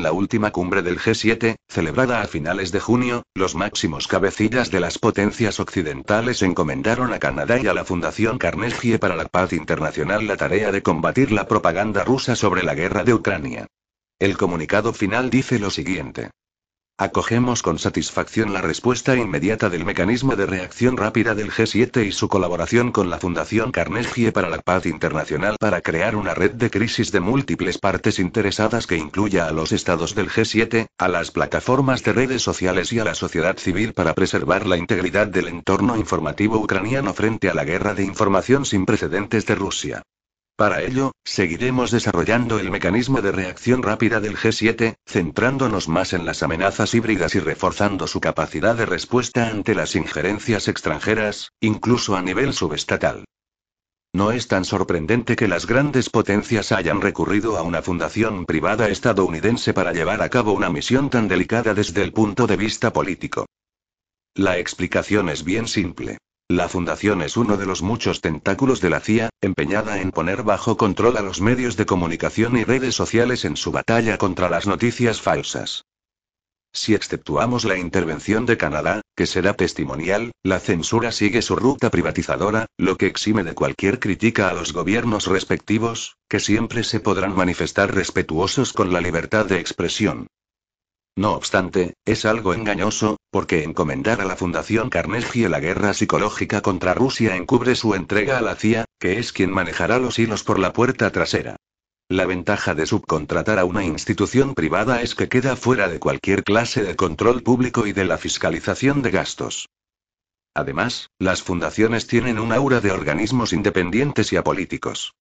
En 0.00 0.04
la 0.04 0.12
última 0.12 0.50
cumbre 0.50 0.80
del 0.80 0.98
G7, 0.98 1.56
celebrada 1.68 2.22
a 2.22 2.26
finales 2.26 2.72
de 2.72 2.80
junio, 2.80 3.22
los 3.34 3.54
máximos 3.54 4.08
cabecillas 4.08 4.70
de 4.70 4.80
las 4.80 4.98
potencias 4.98 5.60
occidentales 5.60 6.40
encomendaron 6.40 7.12
a 7.12 7.18
Canadá 7.18 7.60
y 7.60 7.66
a 7.66 7.74
la 7.74 7.84
Fundación 7.84 8.38
Carnegie 8.38 8.98
para 8.98 9.14
la 9.14 9.26
Paz 9.26 9.52
Internacional 9.52 10.26
la 10.26 10.38
tarea 10.38 10.72
de 10.72 10.80
combatir 10.80 11.32
la 11.32 11.46
propaganda 11.46 12.02
rusa 12.02 12.34
sobre 12.34 12.62
la 12.62 12.74
guerra 12.74 13.04
de 13.04 13.12
Ucrania. 13.12 13.66
El 14.18 14.38
comunicado 14.38 14.94
final 14.94 15.28
dice 15.28 15.58
lo 15.58 15.68
siguiente. 15.68 16.30
Acogemos 17.00 17.62
con 17.62 17.78
satisfacción 17.78 18.52
la 18.52 18.60
respuesta 18.60 19.16
inmediata 19.16 19.70
del 19.70 19.86
mecanismo 19.86 20.36
de 20.36 20.44
reacción 20.44 20.98
rápida 20.98 21.34
del 21.34 21.50
G7 21.50 22.04
y 22.04 22.12
su 22.12 22.28
colaboración 22.28 22.92
con 22.92 23.08
la 23.08 23.16
Fundación 23.16 23.72
Carnegie 23.72 24.32
para 24.32 24.50
la 24.50 24.58
Paz 24.58 24.84
Internacional 24.84 25.56
para 25.58 25.80
crear 25.80 26.14
una 26.14 26.34
red 26.34 26.50
de 26.50 26.68
crisis 26.68 27.10
de 27.10 27.20
múltiples 27.20 27.78
partes 27.78 28.18
interesadas 28.18 28.86
que 28.86 28.98
incluya 28.98 29.46
a 29.46 29.52
los 29.52 29.72
estados 29.72 30.14
del 30.14 30.28
G7, 30.28 30.88
a 30.98 31.08
las 31.08 31.30
plataformas 31.30 32.04
de 32.04 32.12
redes 32.12 32.42
sociales 32.42 32.92
y 32.92 32.98
a 32.98 33.04
la 33.04 33.14
sociedad 33.14 33.56
civil 33.56 33.94
para 33.94 34.12
preservar 34.12 34.66
la 34.66 34.76
integridad 34.76 35.26
del 35.26 35.48
entorno 35.48 35.96
informativo 35.96 36.58
ucraniano 36.58 37.14
frente 37.14 37.48
a 37.48 37.54
la 37.54 37.64
guerra 37.64 37.94
de 37.94 38.04
información 38.04 38.66
sin 38.66 38.84
precedentes 38.84 39.46
de 39.46 39.54
Rusia. 39.54 40.02
Para 40.60 40.82
ello, 40.82 41.12
seguiremos 41.24 41.90
desarrollando 41.90 42.58
el 42.58 42.70
mecanismo 42.70 43.22
de 43.22 43.32
reacción 43.32 43.82
rápida 43.82 44.20
del 44.20 44.36
G7, 44.36 44.96
centrándonos 45.06 45.88
más 45.88 46.12
en 46.12 46.26
las 46.26 46.42
amenazas 46.42 46.92
híbridas 46.92 47.34
y 47.34 47.40
reforzando 47.40 48.06
su 48.06 48.20
capacidad 48.20 48.76
de 48.76 48.84
respuesta 48.84 49.48
ante 49.48 49.74
las 49.74 49.96
injerencias 49.96 50.68
extranjeras, 50.68 51.52
incluso 51.62 52.14
a 52.14 52.20
nivel 52.20 52.52
subestatal. 52.52 53.24
No 54.12 54.32
es 54.32 54.48
tan 54.48 54.66
sorprendente 54.66 55.34
que 55.34 55.48
las 55.48 55.66
grandes 55.66 56.10
potencias 56.10 56.72
hayan 56.72 57.00
recurrido 57.00 57.56
a 57.56 57.62
una 57.62 57.80
fundación 57.80 58.44
privada 58.44 58.90
estadounidense 58.90 59.72
para 59.72 59.94
llevar 59.94 60.20
a 60.20 60.28
cabo 60.28 60.52
una 60.52 60.68
misión 60.68 61.08
tan 61.08 61.26
delicada 61.26 61.72
desde 61.72 62.02
el 62.02 62.12
punto 62.12 62.46
de 62.46 62.58
vista 62.58 62.92
político. 62.92 63.46
La 64.34 64.58
explicación 64.58 65.30
es 65.30 65.42
bien 65.42 65.66
simple. 65.66 66.18
La 66.50 66.68
fundación 66.68 67.22
es 67.22 67.36
uno 67.36 67.56
de 67.56 67.64
los 67.64 67.80
muchos 67.80 68.20
tentáculos 68.20 68.80
de 68.80 68.90
la 68.90 68.98
CIA, 68.98 69.30
empeñada 69.40 70.00
en 70.00 70.10
poner 70.10 70.42
bajo 70.42 70.76
control 70.76 71.16
a 71.16 71.22
los 71.22 71.40
medios 71.40 71.76
de 71.76 71.86
comunicación 71.86 72.56
y 72.56 72.64
redes 72.64 72.96
sociales 72.96 73.44
en 73.44 73.56
su 73.56 73.70
batalla 73.70 74.18
contra 74.18 74.50
las 74.50 74.66
noticias 74.66 75.20
falsas. 75.20 75.84
Si 76.72 76.92
exceptuamos 76.92 77.64
la 77.64 77.78
intervención 77.78 78.46
de 78.46 78.56
Canadá, 78.56 79.00
que 79.14 79.28
será 79.28 79.54
testimonial, 79.54 80.32
la 80.42 80.58
censura 80.58 81.12
sigue 81.12 81.40
su 81.40 81.54
ruta 81.54 81.88
privatizadora, 81.88 82.66
lo 82.76 82.96
que 82.96 83.06
exime 83.06 83.44
de 83.44 83.54
cualquier 83.54 84.00
crítica 84.00 84.48
a 84.48 84.52
los 84.52 84.72
gobiernos 84.72 85.28
respectivos, 85.28 86.16
que 86.28 86.40
siempre 86.40 86.82
se 86.82 86.98
podrán 86.98 87.36
manifestar 87.36 87.94
respetuosos 87.94 88.72
con 88.72 88.92
la 88.92 89.00
libertad 89.00 89.46
de 89.46 89.60
expresión. 89.60 90.26
No 91.16 91.32
obstante, 91.32 91.94
es 92.04 92.24
algo 92.24 92.54
engañoso, 92.54 93.18
porque 93.30 93.64
encomendar 93.64 94.20
a 94.20 94.24
la 94.24 94.36
Fundación 94.36 94.90
Carnegie 94.90 95.48
la 95.48 95.60
guerra 95.60 95.92
psicológica 95.92 96.60
contra 96.60 96.94
Rusia 96.94 97.36
encubre 97.36 97.74
su 97.74 97.94
entrega 97.94 98.38
a 98.38 98.40
la 98.40 98.54
CIA, 98.54 98.84
que 98.98 99.18
es 99.18 99.32
quien 99.32 99.50
manejará 99.50 99.98
los 99.98 100.18
hilos 100.18 100.44
por 100.44 100.58
la 100.58 100.72
puerta 100.72 101.10
trasera. 101.10 101.56
La 102.08 102.26
ventaja 102.26 102.74
de 102.74 102.86
subcontratar 102.86 103.58
a 103.58 103.64
una 103.64 103.84
institución 103.84 104.54
privada 104.54 105.02
es 105.02 105.14
que 105.14 105.28
queda 105.28 105.54
fuera 105.56 105.88
de 105.88 106.00
cualquier 106.00 106.42
clase 106.42 106.82
de 106.82 106.96
control 106.96 107.42
público 107.42 107.86
y 107.86 107.92
de 107.92 108.04
la 108.04 108.18
fiscalización 108.18 109.02
de 109.02 109.12
gastos. 109.12 109.68
Además, 110.54 111.10
las 111.18 111.42
fundaciones 111.42 112.08
tienen 112.08 112.40
un 112.40 112.52
aura 112.52 112.80
de 112.80 112.90
organismos 112.90 113.52
independientes 113.52 114.32
y 114.32 114.36
apolíticos. 114.36 115.14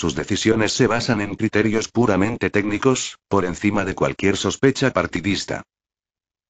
Sus 0.00 0.14
decisiones 0.14 0.72
se 0.72 0.86
basan 0.86 1.20
en 1.20 1.34
criterios 1.34 1.88
puramente 1.88 2.48
técnicos, 2.48 3.18
por 3.28 3.44
encima 3.44 3.84
de 3.84 3.94
cualquier 3.94 4.38
sospecha 4.38 4.94
partidista. 4.94 5.62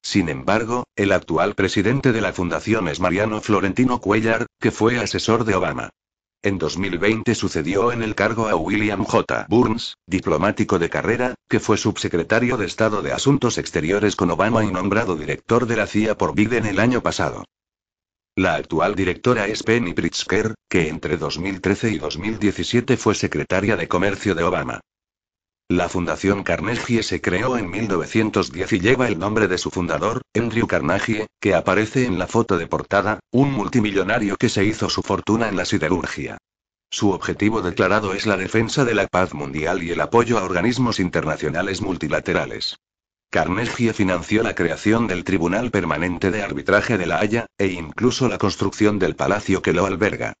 Sin 0.01 0.29
embargo, 0.29 0.85
el 0.95 1.11
actual 1.11 1.53
presidente 1.53 2.13
de 2.13 2.21
la 2.21 2.31
fundación 2.31 2.87
es 2.87 3.01
Mariano 3.01 3.41
Florentino 3.41 3.99
Cuellar, 3.99 4.45
que 4.57 4.71
fue 4.71 5.01
asesor 5.01 5.43
de 5.43 5.55
Obama. 5.55 5.89
En 6.41 6.59
2020 6.59 7.35
sucedió 7.35 7.91
en 7.91 8.03
el 8.03 8.15
cargo 8.15 8.47
a 8.47 8.55
William 8.55 9.03
J. 9.03 9.47
Burns, 9.49 9.97
diplomático 10.07 10.79
de 10.79 10.89
carrera, 10.89 11.35
que 11.49 11.59
fue 11.59 11.75
subsecretario 11.75 12.55
de 12.55 12.67
Estado 12.67 13.01
de 13.01 13.11
Asuntos 13.11 13.57
Exteriores 13.57 14.15
con 14.15 14.31
Obama 14.31 14.63
y 14.63 14.71
nombrado 14.71 15.17
director 15.17 15.65
de 15.65 15.75
la 15.75 15.87
CIA 15.87 16.17
por 16.17 16.33
Biden 16.33 16.67
el 16.67 16.79
año 16.79 17.03
pasado. 17.03 17.43
La 18.37 18.55
actual 18.55 18.95
directora 18.95 19.45
es 19.47 19.61
Penny 19.61 19.93
Pritzker, 19.93 20.55
que 20.69 20.87
entre 20.87 21.17
2013 21.17 21.89
y 21.91 21.97
2017 21.97 22.95
fue 22.95 23.13
secretaria 23.13 23.75
de 23.75 23.89
Comercio 23.89 24.35
de 24.35 24.43
Obama. 24.43 24.79
La 25.69 25.89
Fundación 25.89 26.43
Carnegie 26.43 27.03
se 27.03 27.19
creó 27.19 27.57
en 27.57 27.69
1910 27.69 28.71
y 28.71 28.79
lleva 28.79 29.09
el 29.09 29.19
nombre 29.19 29.49
de 29.49 29.57
su 29.57 29.69
fundador, 29.69 30.21
Andrew 30.33 30.65
Carnegie, 30.65 31.27
que 31.41 31.55
aparece 31.55 32.05
en 32.05 32.17
la 32.19 32.27
foto 32.27 32.57
de 32.57 32.67
portada, 32.67 33.19
un 33.31 33.51
multimillonario 33.51 34.37
que 34.37 34.47
se 34.47 34.63
hizo 34.63 34.89
su 34.89 35.01
fortuna 35.01 35.49
en 35.49 35.57
la 35.57 35.65
siderurgia. 35.65 36.37
Su 36.89 37.11
objetivo 37.11 37.61
declarado 37.61 38.13
es 38.13 38.25
la 38.25 38.37
defensa 38.37 38.85
de 38.85 38.95
la 38.95 39.07
paz 39.07 39.33
mundial 39.33 39.83
y 39.83 39.91
el 39.91 39.99
apoyo 39.99 40.37
a 40.37 40.43
organismos 40.45 41.01
internacionales 41.01 41.81
multilaterales. 41.81 42.77
Carnegie 43.31 43.93
financió 43.93 44.43
la 44.43 44.55
creación 44.55 45.07
del 45.07 45.23
Tribunal 45.23 45.71
Permanente 45.71 46.31
de 46.31 46.43
Arbitraje 46.43 46.97
de 46.97 47.05
La 47.05 47.19
Haya, 47.19 47.45
e 47.57 47.67
incluso 47.67 48.27
la 48.27 48.37
construcción 48.37 48.99
del 48.99 49.15
palacio 49.15 49.61
que 49.61 49.71
lo 49.71 49.85
alberga. 49.85 50.33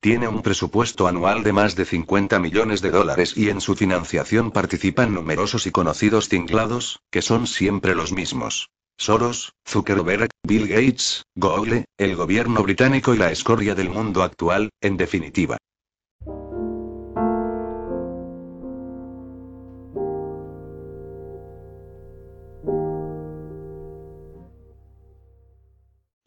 Tiene 0.00 0.26
un 0.26 0.40
presupuesto 0.40 1.06
anual 1.06 1.42
de 1.42 1.52
más 1.52 1.76
de 1.76 1.84
50 1.84 2.38
millones 2.38 2.80
de 2.80 2.92
dólares 2.92 3.36
y 3.36 3.50
en 3.50 3.60
su 3.60 3.76
financiación 3.76 4.52
participan 4.52 5.12
numerosos 5.12 5.66
y 5.66 5.70
conocidos 5.70 6.30
tinglados, 6.30 7.00
que 7.10 7.20
son 7.20 7.46
siempre 7.46 7.94
los 7.94 8.10
mismos. 8.10 8.70
Soros, 8.96 9.52
Zuckerberg, 9.68 10.30
Bill 10.42 10.66
Gates, 10.66 11.24
Google, 11.34 11.84
el 11.98 12.16
gobierno 12.16 12.62
británico 12.62 13.14
y 13.14 13.18
la 13.18 13.30
escoria 13.30 13.74
del 13.74 13.90
mundo 13.90 14.22
actual, 14.22 14.70
en 14.80 14.96
definitiva. 14.96 15.58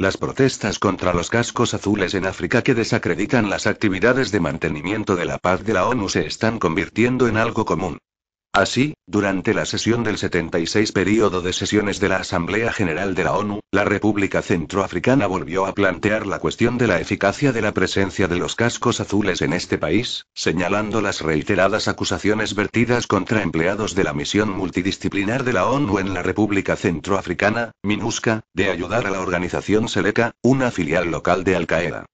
Las 0.01 0.17
protestas 0.17 0.79
contra 0.79 1.13
los 1.13 1.29
cascos 1.29 1.75
azules 1.75 2.15
en 2.15 2.25
África 2.25 2.63
que 2.63 2.73
desacreditan 2.73 3.51
las 3.51 3.67
actividades 3.67 4.31
de 4.31 4.39
mantenimiento 4.39 5.15
de 5.15 5.25
la 5.25 5.37
paz 5.37 5.63
de 5.63 5.73
la 5.73 5.87
ONU 5.87 6.09
se 6.09 6.25
están 6.25 6.57
convirtiendo 6.57 7.27
en 7.27 7.37
algo 7.37 7.65
común. 7.65 7.99
Así, 8.53 8.95
durante 9.07 9.53
la 9.53 9.65
sesión 9.65 10.03
del 10.03 10.17
76 10.17 10.91
período 10.91 11.41
de 11.41 11.53
sesiones 11.53 12.01
de 12.01 12.09
la 12.09 12.17
Asamblea 12.17 12.73
General 12.73 13.15
de 13.15 13.23
la 13.23 13.31
ONU, 13.31 13.61
la 13.71 13.85
República 13.85 14.41
Centroafricana 14.41 15.25
volvió 15.25 15.65
a 15.65 15.73
plantear 15.73 16.27
la 16.27 16.39
cuestión 16.39 16.77
de 16.77 16.87
la 16.87 16.99
eficacia 16.99 17.53
de 17.53 17.61
la 17.61 17.73
presencia 17.73 18.27
de 18.27 18.35
los 18.35 18.55
cascos 18.55 18.99
azules 18.99 19.41
en 19.41 19.53
este 19.53 19.77
país, 19.77 20.25
señalando 20.33 20.99
las 20.99 21.21
reiteradas 21.21 21.87
acusaciones 21.87 22.53
vertidas 22.53 23.07
contra 23.07 23.41
empleados 23.41 23.95
de 23.95 24.03
la 24.03 24.13
misión 24.13 24.49
multidisciplinar 24.49 25.45
de 25.45 25.53
la 25.53 25.67
ONU 25.67 25.99
en 25.99 26.13
la 26.13 26.21
República 26.21 26.75
Centroafricana, 26.75 27.71
MINUSCA, 27.83 28.41
de 28.53 28.69
ayudar 28.69 29.07
a 29.07 29.11
la 29.11 29.21
organización 29.21 29.87
Seleka, 29.87 30.33
una 30.43 30.71
filial 30.71 31.09
local 31.09 31.45
de 31.45 31.55
Al-Qaeda. 31.55 32.05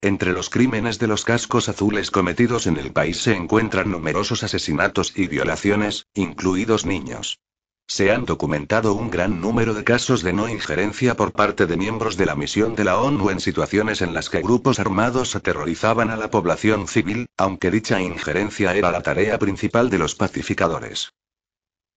Entre 0.00 0.32
los 0.32 0.48
crímenes 0.48 1.00
de 1.00 1.08
los 1.08 1.24
cascos 1.24 1.68
azules 1.68 2.12
cometidos 2.12 2.68
en 2.68 2.76
el 2.76 2.92
país 2.92 3.20
se 3.20 3.34
encuentran 3.34 3.90
numerosos 3.90 4.44
asesinatos 4.44 5.12
y 5.16 5.26
violaciones, 5.26 6.06
incluidos 6.14 6.86
niños. 6.86 7.40
Se 7.88 8.12
han 8.12 8.24
documentado 8.24 8.94
un 8.94 9.10
gran 9.10 9.40
número 9.40 9.74
de 9.74 9.82
casos 9.82 10.22
de 10.22 10.32
no 10.32 10.48
injerencia 10.48 11.16
por 11.16 11.32
parte 11.32 11.66
de 11.66 11.76
miembros 11.76 12.16
de 12.16 12.26
la 12.26 12.36
misión 12.36 12.76
de 12.76 12.84
la 12.84 13.00
ONU 13.00 13.30
en 13.30 13.40
situaciones 13.40 14.00
en 14.00 14.14
las 14.14 14.30
que 14.30 14.40
grupos 14.40 14.78
armados 14.78 15.34
aterrorizaban 15.34 16.10
a 16.10 16.16
la 16.16 16.30
población 16.30 16.86
civil, 16.86 17.26
aunque 17.36 17.72
dicha 17.72 18.00
injerencia 18.00 18.76
era 18.76 18.92
la 18.92 19.02
tarea 19.02 19.36
principal 19.40 19.90
de 19.90 19.98
los 19.98 20.14
pacificadores. 20.14 21.12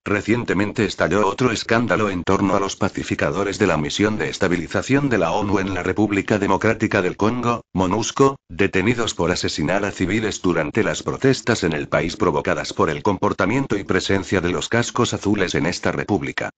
Recientemente 0.04 0.84
estalló 0.84 1.28
otro 1.28 1.52
escándalo 1.52 2.10
en 2.10 2.24
torno 2.24 2.56
a 2.56 2.60
los 2.60 2.74
pacificadores 2.74 3.60
de 3.60 3.68
la 3.68 3.76
misión 3.76 4.18
de 4.18 4.30
estabilización 4.30 5.08
de 5.08 5.18
la 5.18 5.30
ONU 5.30 5.60
en 5.60 5.74
la 5.74 5.84
República 5.84 6.40
Democrática 6.40 7.02
del 7.02 7.16
Congo, 7.16 7.62
MONUSCO, 7.72 8.36
detenidos 8.48 9.14
por 9.14 9.30
asesinar 9.30 9.84
a 9.84 9.92
civiles 9.92 10.42
durante 10.42 10.82
las 10.82 11.04
protestas 11.04 11.62
en 11.62 11.72
el 11.72 11.88
país 11.88 12.16
provocadas 12.16 12.72
por 12.72 12.90
el 12.90 13.04
comportamiento 13.04 13.76
y 13.76 13.84
presencia 13.84 14.40
de 14.40 14.50
los 14.50 14.68
cascos 14.68 15.14
azules 15.14 15.54
en 15.54 15.66
esta 15.66 15.92
república. 15.92 16.50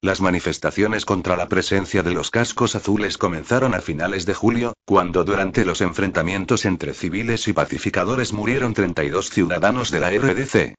Las 0.00 0.20
manifestaciones 0.20 1.04
contra 1.04 1.36
la 1.36 1.48
presencia 1.48 2.04
de 2.04 2.12
los 2.12 2.30
cascos 2.30 2.76
azules 2.76 3.18
comenzaron 3.18 3.74
a 3.74 3.80
finales 3.80 4.24
de 4.24 4.34
julio, 4.34 4.74
cuando 4.84 5.24
durante 5.24 5.64
los 5.64 5.80
enfrentamientos 5.80 6.64
entre 6.64 6.94
civiles 6.94 7.48
y 7.48 7.52
pacificadores 7.52 8.32
murieron 8.32 8.72
32 8.72 9.30
ciudadanos 9.30 9.90
de 9.90 10.00
la 10.00 10.10
RDC. 10.10 10.74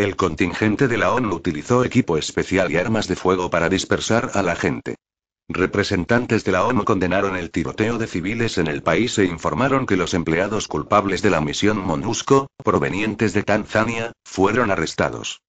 El 0.00 0.16
contingente 0.16 0.88
de 0.88 0.96
la 0.96 1.12
ONU 1.12 1.34
utilizó 1.34 1.84
equipo 1.84 2.16
especial 2.16 2.72
y 2.72 2.78
armas 2.78 3.06
de 3.06 3.16
fuego 3.16 3.50
para 3.50 3.68
dispersar 3.68 4.30
a 4.32 4.42
la 4.42 4.56
gente. 4.56 4.94
Representantes 5.46 6.42
de 6.42 6.52
la 6.52 6.64
ONU 6.64 6.86
condenaron 6.86 7.36
el 7.36 7.50
tiroteo 7.50 7.98
de 7.98 8.06
civiles 8.06 8.56
en 8.56 8.66
el 8.66 8.82
país 8.82 9.18
e 9.18 9.26
informaron 9.26 9.84
que 9.84 9.98
los 9.98 10.14
empleados 10.14 10.68
culpables 10.68 11.20
de 11.20 11.28
la 11.28 11.42
misión 11.42 11.76
MONUSCO, 11.84 12.46
provenientes 12.64 13.34
de 13.34 13.42
Tanzania, 13.42 14.12
fueron 14.24 14.70
arrestados. 14.70 15.42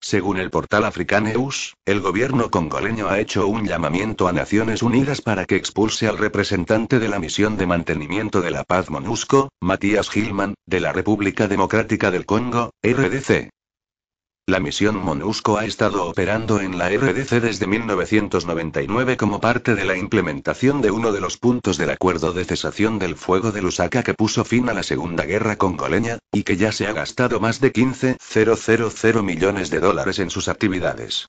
Según 0.00 0.36
el 0.36 0.52
portal 0.52 0.84
Africanews, 0.84 1.74
el 1.84 2.00
gobierno 2.00 2.52
congoleño 2.52 3.08
ha 3.08 3.18
hecho 3.18 3.48
un 3.48 3.66
llamamiento 3.66 4.28
a 4.28 4.32
Naciones 4.32 4.84
Unidas 4.84 5.20
para 5.20 5.46
que 5.46 5.56
expulse 5.56 6.06
al 6.06 6.18
representante 6.18 7.00
de 7.00 7.08
la 7.08 7.18
misión 7.18 7.56
de 7.56 7.66
mantenimiento 7.66 8.40
de 8.40 8.52
la 8.52 8.62
paz 8.62 8.88
MONUSCO, 8.88 9.48
Matías 9.60 10.10
Gilman, 10.10 10.54
de 10.64 10.78
la 10.78 10.92
República 10.92 11.48
Democrática 11.48 12.12
del 12.12 12.24
Congo, 12.24 12.70
RDC. 12.84 13.50
La 14.46 14.60
misión 14.60 15.02
MONUSCO 15.02 15.56
ha 15.56 15.64
estado 15.64 16.06
operando 16.06 16.60
en 16.60 16.76
la 16.76 16.90
RDC 16.90 17.40
desde 17.40 17.66
1999 17.66 19.16
como 19.16 19.40
parte 19.40 19.74
de 19.74 19.86
la 19.86 19.96
implementación 19.96 20.82
de 20.82 20.90
uno 20.90 21.12
de 21.12 21.22
los 21.22 21.38
puntos 21.38 21.78
del 21.78 21.88
acuerdo 21.88 22.34
de 22.34 22.44
cesación 22.44 22.98
del 22.98 23.16
fuego 23.16 23.52
de 23.52 23.62
Lusaka 23.62 24.02
que 24.02 24.12
puso 24.12 24.44
fin 24.44 24.68
a 24.68 24.74
la 24.74 24.82
Segunda 24.82 25.24
Guerra 25.24 25.56
Congoleña, 25.56 26.18
y 26.30 26.42
que 26.42 26.58
ya 26.58 26.72
se 26.72 26.86
ha 26.86 26.92
gastado 26.92 27.40
más 27.40 27.58
de 27.62 27.72
15,000 27.72 29.22
millones 29.22 29.70
de 29.70 29.80
dólares 29.80 30.18
en 30.18 30.28
sus 30.28 30.48
actividades. 30.48 31.26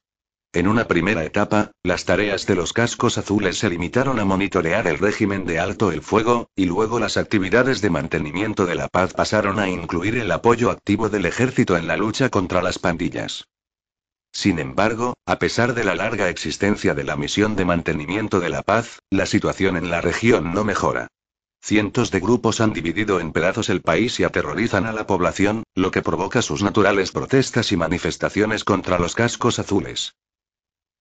En 0.55 0.69
una 0.69 0.87
primera 0.87 1.25
etapa, 1.25 1.71
las 1.83 2.05
tareas 2.05 2.45
de 2.45 2.55
los 2.55 2.71
cascos 2.71 3.17
azules 3.17 3.57
se 3.57 3.69
limitaron 3.69 4.21
a 4.21 4.23
monitorear 4.23 4.87
el 4.87 4.99
régimen 4.99 5.43
de 5.45 5.59
alto 5.59 5.91
el 5.91 6.01
fuego, 6.01 6.49
y 6.55 6.63
luego 6.63 6.97
las 6.97 7.17
actividades 7.17 7.81
de 7.81 7.89
mantenimiento 7.89 8.65
de 8.65 8.75
la 8.75 8.87
paz 8.87 9.11
pasaron 9.11 9.59
a 9.59 9.67
incluir 9.67 10.15
el 10.15 10.31
apoyo 10.31 10.71
activo 10.71 11.09
del 11.09 11.25
ejército 11.25 11.75
en 11.75 11.87
la 11.87 11.97
lucha 11.97 12.29
contra 12.29 12.61
las 12.61 12.79
pandillas. 12.79 13.49
Sin 14.31 14.57
embargo, 14.57 15.15
a 15.25 15.39
pesar 15.39 15.73
de 15.73 15.83
la 15.83 15.93
larga 15.93 16.29
existencia 16.29 16.93
de 16.93 17.03
la 17.03 17.17
misión 17.17 17.57
de 17.57 17.65
mantenimiento 17.65 18.39
de 18.39 18.47
la 18.47 18.61
paz, 18.61 18.99
la 19.09 19.25
situación 19.25 19.75
en 19.75 19.89
la 19.89 19.99
región 19.99 20.53
no 20.53 20.63
mejora. 20.63 21.09
Cientos 21.61 22.11
de 22.11 22.21
grupos 22.21 22.61
han 22.61 22.71
dividido 22.71 23.19
en 23.19 23.33
pedazos 23.33 23.67
el 23.67 23.81
país 23.81 24.21
y 24.21 24.23
aterrorizan 24.23 24.85
a 24.85 24.93
la 24.93 25.05
población, 25.05 25.63
lo 25.73 25.91
que 25.91 26.01
provoca 26.01 26.41
sus 26.41 26.63
naturales 26.63 27.11
protestas 27.11 27.73
y 27.73 27.75
manifestaciones 27.75 28.63
contra 28.63 28.99
los 28.99 29.15
cascos 29.15 29.59
azules. 29.59 30.13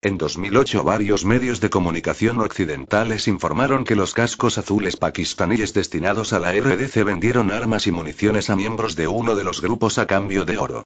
En 0.04 0.18
2008 0.18 0.84
varios 0.84 1.24
medios 1.24 1.62
de 1.62 1.70
comunicación 1.70 2.38
occidentales 2.38 3.26
informaron 3.26 3.84
que 3.84 3.96
los 3.96 4.12
cascos 4.12 4.58
azules 4.58 4.98
pakistaníes 4.98 5.72
destinados 5.72 6.34
a 6.34 6.40
la 6.40 6.52
RDC 6.52 7.04
vendieron 7.04 7.50
armas 7.50 7.86
y 7.86 7.90
municiones 7.90 8.50
a 8.50 8.54
miembros 8.54 8.96
de 8.96 9.08
uno 9.08 9.34
de 9.34 9.44
los 9.44 9.62
grupos 9.62 9.96
a 9.96 10.06
cambio 10.06 10.44
de 10.44 10.58
oro. 10.58 10.84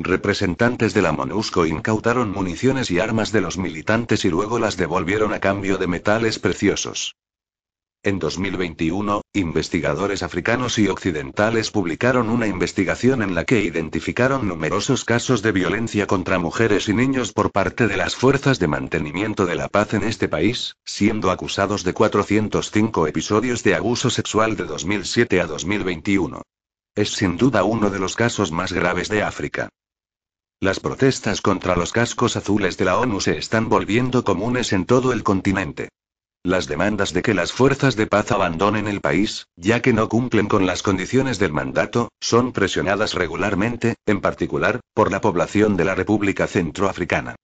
Representantes 0.00 0.94
de 0.94 1.02
la 1.02 1.12
MONUSCO 1.12 1.64
incautaron 1.64 2.32
municiones 2.32 2.90
y 2.90 2.98
armas 2.98 3.30
de 3.30 3.40
los 3.40 3.56
militantes 3.56 4.24
y 4.24 4.30
luego 4.30 4.58
las 4.58 4.76
devolvieron 4.76 5.32
a 5.32 5.38
cambio 5.38 5.78
de 5.78 5.86
metales 5.86 6.40
preciosos. 6.40 7.14
En 8.02 8.20
2021, 8.20 9.22
investigadores 9.32 10.22
africanos 10.22 10.78
y 10.78 10.86
occidentales 10.86 11.72
publicaron 11.72 12.28
una 12.30 12.46
investigación 12.46 13.20
en 13.20 13.34
la 13.34 13.44
que 13.44 13.62
identificaron 13.62 14.46
numerosos 14.46 15.04
casos 15.04 15.42
de 15.42 15.50
violencia 15.50 16.06
contra 16.06 16.38
mujeres 16.38 16.88
y 16.88 16.94
niños 16.94 17.32
por 17.32 17.50
parte 17.50 17.88
de 17.88 17.96
las 17.96 18.14
fuerzas 18.14 18.60
de 18.60 18.68
mantenimiento 18.68 19.44
de 19.44 19.56
la 19.56 19.68
paz 19.68 19.94
en 19.94 20.04
este 20.04 20.28
país, 20.28 20.76
siendo 20.84 21.32
acusados 21.32 21.82
de 21.82 21.94
405 21.94 23.08
episodios 23.08 23.64
de 23.64 23.74
abuso 23.74 24.08
sexual 24.08 24.56
de 24.56 24.64
2007 24.64 25.40
a 25.40 25.46
2021. 25.46 26.42
Es 26.94 27.10
sin 27.10 27.36
duda 27.36 27.64
uno 27.64 27.90
de 27.90 27.98
los 27.98 28.14
casos 28.14 28.52
más 28.52 28.72
graves 28.72 29.08
de 29.08 29.22
África. 29.22 29.68
Las 30.60 30.80
protestas 30.80 31.42
contra 31.42 31.76
los 31.76 31.92
cascos 31.92 32.36
azules 32.36 32.78
de 32.78 32.86
la 32.86 32.98
ONU 32.98 33.20
se 33.20 33.36
están 33.36 33.68
volviendo 33.68 34.24
comunes 34.24 34.72
en 34.72 34.86
todo 34.86 35.12
el 35.12 35.22
continente. 35.22 35.90
Las 36.46 36.68
demandas 36.68 37.12
de 37.12 37.22
que 37.22 37.34
las 37.34 37.50
fuerzas 37.50 37.96
de 37.96 38.06
paz 38.06 38.30
abandonen 38.30 38.86
el 38.86 39.00
país, 39.00 39.48
ya 39.56 39.82
que 39.82 39.92
no 39.92 40.08
cumplen 40.08 40.46
con 40.46 40.64
las 40.64 40.80
condiciones 40.80 41.40
del 41.40 41.52
mandato, 41.52 42.12
son 42.20 42.52
presionadas 42.52 43.14
regularmente, 43.14 43.96
en 44.06 44.20
particular, 44.20 44.78
por 44.94 45.10
la 45.10 45.20
población 45.20 45.76
de 45.76 45.84
la 45.84 45.96
República 45.96 46.46
Centroafricana. 46.46 47.34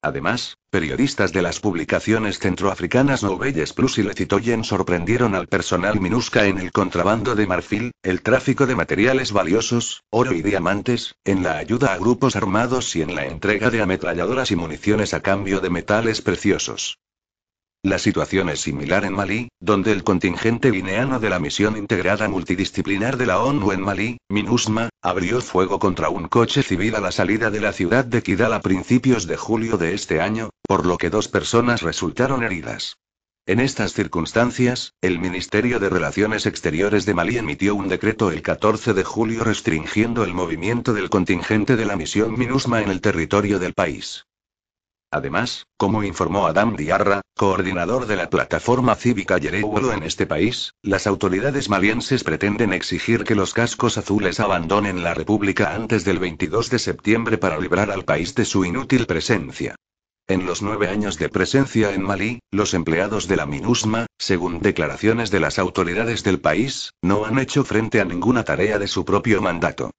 Además, 0.00 0.56
periodistas 0.70 1.34
de 1.34 1.42
las 1.42 1.60
publicaciones 1.60 2.38
centroafricanas 2.38 3.22
Nouvelles 3.22 3.74
Plus 3.74 3.98
y 3.98 4.02
Lecitoyen 4.02 4.64
sorprendieron 4.64 5.34
al 5.34 5.46
personal 5.46 6.00
MINUSCA 6.00 6.46
en 6.46 6.56
el 6.56 6.72
contrabando 6.72 7.34
de 7.34 7.46
marfil, 7.46 7.90
el 8.02 8.22
tráfico 8.22 8.66
de 8.66 8.74
materiales 8.74 9.32
valiosos, 9.32 10.02
oro 10.08 10.32
y 10.32 10.40
diamantes, 10.40 11.14
en 11.26 11.42
la 11.42 11.58
ayuda 11.58 11.92
a 11.92 11.98
grupos 11.98 12.36
armados 12.36 12.96
y 12.96 13.02
en 13.02 13.14
la 13.14 13.26
entrega 13.26 13.68
de 13.68 13.82
ametralladoras 13.82 14.50
y 14.50 14.56
municiones 14.56 15.12
a 15.12 15.20
cambio 15.20 15.60
de 15.60 15.68
metales 15.68 16.22
preciosos. 16.22 16.96
La 17.84 17.98
situación 17.98 18.48
es 18.48 18.62
similar 18.62 19.04
en 19.04 19.12
Malí, 19.12 19.48
donde 19.60 19.92
el 19.92 20.04
contingente 20.04 20.70
guineano 20.70 21.20
de 21.20 21.28
la 21.28 21.38
Misión 21.38 21.76
Integrada 21.76 22.30
Multidisciplinar 22.30 23.18
de 23.18 23.26
la 23.26 23.42
ONU 23.42 23.72
en 23.72 23.82
Malí, 23.82 24.16
MINUSMA, 24.30 24.88
abrió 25.02 25.42
fuego 25.42 25.78
contra 25.78 26.08
un 26.08 26.28
coche 26.28 26.62
civil 26.62 26.94
a 26.94 27.00
la 27.00 27.12
salida 27.12 27.50
de 27.50 27.60
la 27.60 27.74
ciudad 27.74 28.06
de 28.06 28.22
Kidal 28.22 28.54
a 28.54 28.62
principios 28.62 29.26
de 29.26 29.36
julio 29.36 29.76
de 29.76 29.92
este 29.92 30.22
año, 30.22 30.48
por 30.66 30.86
lo 30.86 30.96
que 30.96 31.10
dos 31.10 31.28
personas 31.28 31.82
resultaron 31.82 32.42
heridas. 32.42 32.96
En 33.44 33.60
estas 33.60 33.92
circunstancias, 33.92 34.94
el 35.02 35.18
Ministerio 35.18 35.78
de 35.78 35.90
Relaciones 35.90 36.46
Exteriores 36.46 37.04
de 37.04 37.12
Malí 37.12 37.36
emitió 37.36 37.74
un 37.74 37.88
decreto 37.88 38.30
el 38.30 38.40
14 38.40 38.94
de 38.94 39.04
julio 39.04 39.44
restringiendo 39.44 40.24
el 40.24 40.32
movimiento 40.32 40.94
del 40.94 41.10
contingente 41.10 41.76
de 41.76 41.84
la 41.84 41.96
misión 41.96 42.32
MINUSMA 42.38 42.80
en 42.80 42.88
el 42.88 43.02
territorio 43.02 43.58
del 43.58 43.74
país. 43.74 44.24
Además, 45.14 45.68
como 45.76 46.02
informó 46.02 46.48
Adam 46.48 46.74
Diarra, 46.74 47.20
coordinador 47.36 48.06
de 48.06 48.16
la 48.16 48.28
plataforma 48.28 48.96
cívica 48.96 49.38
Yerewolo 49.38 49.92
en 49.92 50.02
este 50.02 50.26
país, 50.26 50.74
las 50.82 51.06
autoridades 51.06 51.68
malienses 51.68 52.24
pretenden 52.24 52.72
exigir 52.72 53.22
que 53.22 53.36
los 53.36 53.54
cascos 53.54 53.96
azules 53.96 54.40
abandonen 54.40 55.04
la 55.04 55.14
República 55.14 55.72
antes 55.72 56.04
del 56.04 56.18
22 56.18 56.68
de 56.68 56.80
septiembre 56.80 57.38
para 57.38 57.60
librar 57.60 57.92
al 57.92 58.04
país 58.04 58.34
de 58.34 58.44
su 58.44 58.64
inútil 58.64 59.06
presencia. 59.06 59.76
En 60.26 60.46
los 60.46 60.62
nueve 60.62 60.88
años 60.88 61.16
de 61.16 61.28
presencia 61.28 61.94
en 61.94 62.02
Malí, 62.02 62.40
los 62.50 62.74
empleados 62.74 63.28
de 63.28 63.36
la 63.36 63.46
MINUSMA, 63.46 64.06
según 64.18 64.58
declaraciones 64.58 65.30
de 65.30 65.38
las 65.38 65.60
autoridades 65.60 66.24
del 66.24 66.40
país, 66.40 66.90
no 67.02 67.24
han 67.24 67.38
hecho 67.38 67.62
frente 67.62 68.00
a 68.00 68.04
ninguna 68.04 68.42
tarea 68.42 68.80
de 68.80 68.88
su 68.88 69.04
propio 69.04 69.40
mandato. 69.40 69.92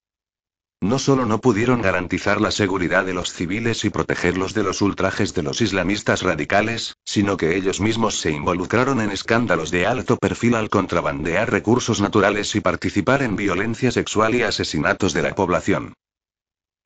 No 0.85 0.99
solo 0.99 1.25
no 1.25 1.41
pudieron 1.41 1.81
garantizar 1.81 2.39
la 2.39 2.51
seguridad 2.51 3.05
de 3.05 3.15
los 3.15 3.33
civiles 3.33 3.85
y 3.85 3.89
protegerlos 3.89 4.53
de 4.53 4.61
los 4.61 4.83
ultrajes 4.83 5.33
de 5.33 5.41
los 5.41 5.59
islamistas 5.59 6.21
radicales, 6.21 6.97
sino 7.03 7.37
que 7.37 7.55
ellos 7.55 7.81
mismos 7.81 8.19
se 8.19 8.29
involucraron 8.29 9.01
en 9.01 9.09
escándalos 9.09 9.71
de 9.71 9.87
alto 9.87 10.15
perfil 10.17 10.53
al 10.53 10.69
contrabandear 10.69 11.49
recursos 11.49 12.01
naturales 12.01 12.53
y 12.53 12.61
participar 12.61 13.23
en 13.23 13.35
violencia 13.35 13.91
sexual 13.91 14.35
y 14.35 14.43
asesinatos 14.43 15.13
de 15.13 15.23
la 15.23 15.33
población. 15.33 15.95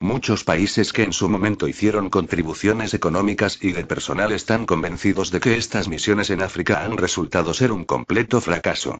Muchos 0.00 0.44
países 0.44 0.94
que 0.94 1.02
en 1.02 1.12
su 1.12 1.28
momento 1.28 1.68
hicieron 1.68 2.08
contribuciones 2.08 2.94
económicas 2.94 3.58
y 3.60 3.72
de 3.72 3.84
personal 3.84 4.32
están 4.32 4.64
convencidos 4.64 5.30
de 5.30 5.40
que 5.40 5.58
estas 5.58 5.88
misiones 5.88 6.30
en 6.30 6.40
África 6.40 6.86
han 6.86 6.96
resultado 6.96 7.52
ser 7.52 7.70
un 7.70 7.84
completo 7.84 8.40
fracaso. 8.40 8.96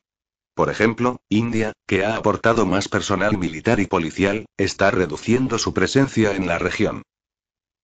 Por 0.61 0.69
ejemplo, 0.69 1.23
India, 1.31 1.73
que 1.87 2.05
ha 2.05 2.17
aportado 2.17 2.67
más 2.67 2.87
personal 2.87 3.39
militar 3.39 3.81
y 3.81 3.87
policial, 3.87 4.45
está 4.59 4.91
reduciendo 4.91 5.59
su 5.59 5.73
presencia 5.73 6.33
en 6.37 6.47
la 6.47 6.59
región. 6.59 7.01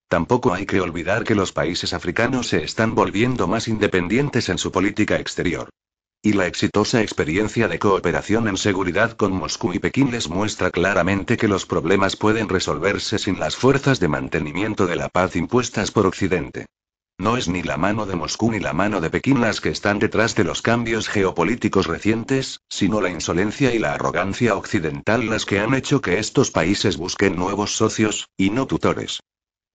Tampoco 0.08 0.52
hay 0.52 0.66
que 0.66 0.82
olvidar 0.82 1.24
que 1.24 1.34
los 1.34 1.52
países 1.52 1.94
africanos 1.94 2.48
se 2.48 2.62
están 2.62 2.94
volviendo 2.94 3.46
más 3.48 3.66
independientes 3.66 4.50
en 4.50 4.58
su 4.58 4.72
política 4.72 5.16
exterior. 5.18 5.70
Y 6.20 6.34
la 6.34 6.46
exitosa 6.46 7.00
experiencia 7.00 7.66
de 7.66 7.78
cooperación 7.78 8.46
en 8.46 8.58
seguridad 8.58 9.12
con 9.12 9.32
Moscú 9.32 9.72
y 9.72 9.78
Pekín 9.78 10.10
les 10.10 10.28
muestra 10.28 10.70
claramente 10.70 11.38
que 11.38 11.48
los 11.48 11.64
problemas 11.64 12.14
pueden 12.14 12.46
resolverse 12.46 13.18
sin 13.18 13.40
las 13.40 13.56
fuerzas 13.56 14.00
de 14.00 14.08
mantenimiento 14.08 14.86
de 14.86 14.96
la 14.96 15.08
paz 15.08 15.34
impuestas 15.34 15.90
por 15.90 16.04
Occidente. 16.04 16.66
No 17.18 17.38
es 17.38 17.48
ni 17.48 17.62
la 17.62 17.78
mano 17.78 18.04
de 18.04 18.14
Moscú 18.14 18.50
ni 18.50 18.60
la 18.60 18.74
mano 18.74 19.00
de 19.00 19.08
Pekín 19.08 19.40
las 19.40 19.62
que 19.62 19.70
están 19.70 19.98
detrás 19.98 20.34
de 20.34 20.44
los 20.44 20.60
cambios 20.60 21.08
geopolíticos 21.08 21.86
recientes, 21.86 22.60
sino 22.68 23.00
la 23.00 23.08
insolencia 23.08 23.74
y 23.74 23.78
la 23.78 23.94
arrogancia 23.94 24.54
occidental 24.54 25.30
las 25.30 25.46
que 25.46 25.60
han 25.60 25.72
hecho 25.72 26.02
que 26.02 26.18
estos 26.18 26.50
países 26.50 26.98
busquen 26.98 27.34
nuevos 27.34 27.74
socios, 27.74 28.28
y 28.36 28.50
no 28.50 28.66
tutores. 28.66 29.20